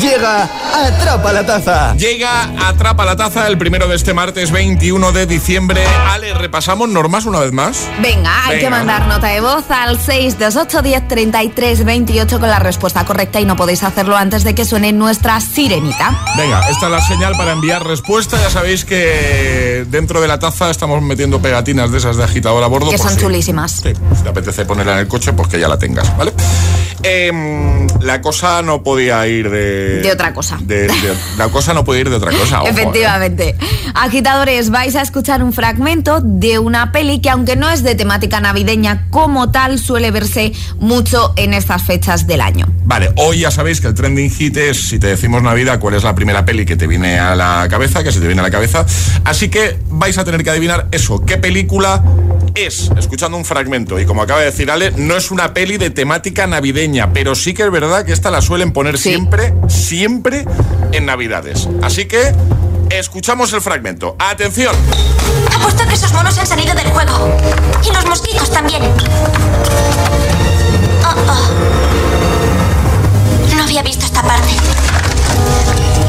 Llega 0.00 0.48
Atrapa 0.72 1.32
la 1.32 1.44
Taza. 1.44 1.96
Llega 1.96 2.48
Atrapa 2.64 3.04
la 3.04 3.16
Taza 3.16 3.48
el 3.48 3.58
primero 3.58 3.88
de 3.88 3.96
este 3.96 4.14
martes 4.14 4.52
21 4.52 5.10
de 5.10 5.26
diciembre. 5.26 5.84
Ale, 6.10 6.32
repasamos 6.34 6.88
normas 6.88 7.24
una 7.24 7.40
vez 7.40 7.50
más. 7.52 7.88
Venga, 8.00 8.44
hay 8.44 8.56
Venga. 8.56 8.60
que 8.64 8.70
mandar 8.70 9.06
nota 9.08 9.28
de 9.28 9.40
voz 9.40 9.68
al 9.68 9.98
628 9.98 10.82
10 10.82 11.08
33 11.08 11.84
28 11.84 12.38
con 12.38 12.48
la 12.48 12.60
respuesta 12.60 13.04
correcta 13.04 13.40
y 13.40 13.44
no 13.44 13.56
podéis 13.56 13.82
hacerlo 13.82 14.16
antes 14.16 14.44
de 14.44 14.54
que 14.54 14.64
suene 14.64 14.92
nuestra 14.92 15.40
sirenita. 15.40 16.16
Venga, 16.36 16.60
esta 16.70 16.86
es 16.86 16.92
la 16.92 17.00
señal 17.00 17.34
para 17.36 17.50
enviar 17.52 17.84
respuesta. 17.84 18.38
Ya 18.40 18.50
sabéis 18.50 18.84
que 18.84 19.65
dentro 19.84 20.20
de 20.20 20.28
la 20.28 20.38
taza 20.38 20.70
estamos 20.70 21.02
metiendo 21.02 21.40
pegatinas 21.40 21.90
de 21.92 21.98
esas 21.98 22.16
de 22.16 22.24
agitador 22.24 22.62
a 22.64 22.66
bordo. 22.66 22.90
Que 22.90 22.96
por 22.98 23.06
son 23.08 23.14
si- 23.16 23.20
chulísimas. 23.22 23.72
Sí, 23.82 23.92
si 24.16 24.22
te 24.22 24.28
apetece 24.28 24.64
ponerla 24.64 24.94
en 24.94 24.98
el 25.00 25.08
coche, 25.08 25.32
pues 25.32 25.48
que 25.48 25.58
ya 25.60 25.68
la 25.68 25.78
tengas, 25.78 26.16
¿vale? 26.16 26.32
Em, 27.08 27.86
la 28.00 28.20
cosa 28.20 28.62
no 28.62 28.82
podía 28.82 29.26
ir 29.28 29.48
de... 29.48 30.00
De 30.02 30.10
otra 30.12 30.34
cosa. 30.34 30.58
de- 30.60 30.88
de- 30.88 31.14
la 31.38 31.48
cosa 31.48 31.72
no 31.72 31.84
puede 31.84 32.00
ir 32.00 32.10
de 32.10 32.16
otra 32.16 32.32
cosa. 32.32 32.58
ojo, 32.62 32.68
¿eh? 32.68 32.70
Efectivamente. 32.72 33.54
Agitadores, 33.94 34.70
vais 34.70 34.94
a 34.96 35.02
escuchar 35.02 35.42
un 35.42 35.52
fragmento 35.52 36.20
de 36.20 36.58
una 36.58 36.90
peli 36.92 37.20
que 37.20 37.30
aunque 37.30 37.54
no 37.56 37.70
es 37.70 37.82
de 37.82 37.94
temática 37.94 38.40
navideña 38.40 39.06
como 39.10 39.50
tal, 39.50 39.78
suele 39.78 40.10
verse 40.10 40.52
mucho 40.78 41.32
en 41.36 41.54
estas 41.54 41.84
fechas 41.84 42.26
del 42.26 42.40
año. 42.40 42.66
Vale, 42.84 43.12
hoy 43.16 43.40
ya 43.40 43.50
sabéis 43.50 43.80
que 43.80 43.86
el 43.88 43.94
trending 43.94 44.30
hit 44.30 44.56
es, 44.56 44.88
si 44.88 44.98
te 44.98 45.06
decimos 45.06 45.42
Navidad, 45.42 45.78
cuál 45.80 45.94
es 45.94 46.02
la 46.04 46.14
primera 46.14 46.44
peli 46.44 46.64
que 46.66 46.76
te 46.76 46.86
viene 46.86 47.18
a 47.18 47.34
la 47.34 47.66
cabeza, 47.70 48.02
que 48.04 48.12
se 48.12 48.20
te 48.20 48.26
viene 48.26 48.40
a 48.40 48.44
la 48.44 48.50
cabeza. 48.50 48.84
Así 49.24 49.48
que 49.48 49.78
vais 49.88 50.18
a 50.18 50.24
tener 50.24 50.42
que 50.44 50.50
adivinar 50.50 50.88
eso, 50.92 51.24
qué 51.24 51.36
película 51.36 52.02
es, 52.56 52.90
escuchando 52.98 53.36
un 53.36 53.44
fragmento. 53.44 54.00
Y 54.00 54.06
como 54.06 54.22
acaba 54.22 54.40
de 54.40 54.46
decir 54.46 54.70
Ale, 54.70 54.90
no 54.92 55.16
es 55.16 55.30
una 55.30 55.54
peli 55.54 55.76
de 55.76 55.90
temática 55.90 56.46
navideña, 56.46 57.12
pero 57.12 57.34
sí 57.34 57.54
que 57.54 57.62
es 57.64 57.70
verdad 57.70 58.04
que 58.04 58.12
esta 58.12 58.30
la 58.30 58.40
suelen 58.40 58.72
poner 58.72 58.98
siempre, 58.98 59.54
siempre 59.68 60.44
en 60.92 61.06
Navidades. 61.06 61.68
Así 61.82 62.06
que 62.06 62.34
escuchamos 62.90 63.52
el 63.52 63.60
fragmento. 63.60 64.16
Atención. 64.18 64.74
Apuesto 65.54 65.86
que 65.86 65.94
esos 65.94 66.12
monos 66.12 66.36
han 66.38 66.46
salido 66.46 66.74
del 66.74 66.88
juego. 66.88 67.36
Y 67.84 67.92
los 67.92 68.06
mosquitos 68.06 68.50
también. 68.50 68.82
Oh, 71.04 71.14
oh. 71.28 71.50
No 73.54 73.62
había 73.62 73.82
visto 73.82 74.04
esta 74.04 74.22
parte. 74.22 74.52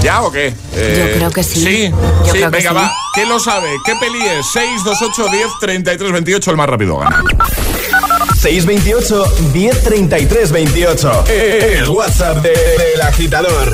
¿Ya 0.07 0.21
o 0.21 0.31
qué? 0.31 0.53
Eh, 0.73 1.15
creo 1.17 1.29
que 1.31 1.43
sí. 1.43 1.61
Sí, 1.61 1.89
Yo 1.91 2.25
sí, 2.25 2.31
creo 2.31 2.49
que 2.49 2.57
venga, 2.57 2.69
sí. 2.69 2.75
va. 2.77 2.91
¿Qué 3.13 3.25
lo 3.25 3.39
sabe? 3.41 3.67
¿Qué 3.85 3.93
peli 3.99 4.19
es? 4.25 4.45
6, 4.53 4.69
2, 4.85 5.01
8, 5.01 5.25
10, 5.29 5.47
33, 5.59 6.11
28, 6.13 6.51
el 6.51 6.55
más 6.57 6.69
rápido 6.69 6.97
gana. 6.97 7.21
628 8.39 9.25
1033 9.53 10.51
28. 10.53 11.23
El 11.27 11.89
WhatsApp 11.89 12.37
de- 12.37 12.49
del 12.51 13.01
agitador. 13.01 13.73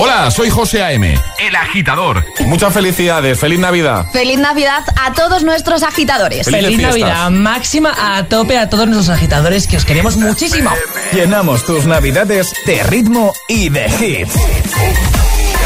Hola, 0.00 0.30
soy 0.30 0.50
José 0.50 0.82
A.M., 0.82 1.18
el 1.38 1.56
agitador. 1.56 2.24
Muchas 2.40 2.72
felicidades, 2.74 3.38
feliz 3.40 3.58
Navidad. 3.58 4.04
Feliz 4.12 4.38
Navidad 4.38 4.84
a 5.00 5.12
todos 5.14 5.42
nuestros 5.44 5.82
agitadores. 5.82 6.44
Feliz 6.44 6.76
fiestas. 6.76 7.00
Navidad 7.00 7.30
máxima 7.30 8.16
a 8.16 8.24
tope 8.28 8.58
a 8.58 8.68
todos 8.68 8.86
nuestros 8.86 9.16
agitadores 9.16 9.66
que 9.66 9.78
os 9.78 9.86
queremos 9.86 10.16
muchísimo. 10.18 10.70
Llenamos 11.12 11.64
tus 11.64 11.86
navidades 11.86 12.52
de 12.66 12.82
ritmo 12.84 13.32
y 13.48 13.70
de 13.70 13.86
hits. 13.86 14.34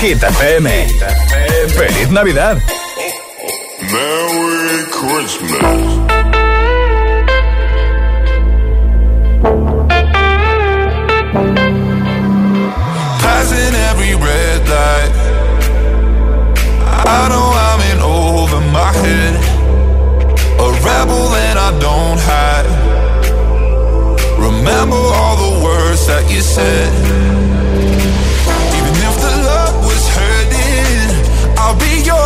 Hit 0.03 0.20
FM. 0.20 0.68
¡Feliz 1.68 2.11
Navidad! 2.11 2.61
Merry 3.92 4.84
Christmas. 4.90 5.62
Passing 13.22 13.74
every 13.90 14.14
red 14.16 14.68
light. 14.74 15.12
I 17.07 17.28
know 17.30 17.48
I'm 17.68 17.80
in 17.92 18.00
over 18.03 18.61
my 18.72 18.92
head. 19.05 19.34
A 20.59 20.68
rebel 20.82 21.32
and 21.46 21.59
I 21.61 21.70
don't 21.78 22.18
hide. 22.28 22.66
Remember 24.36 24.96
all 24.96 25.36
the 25.36 25.64
words 25.64 26.09
that 26.09 26.28
you 26.28 26.40
said. 26.40 27.51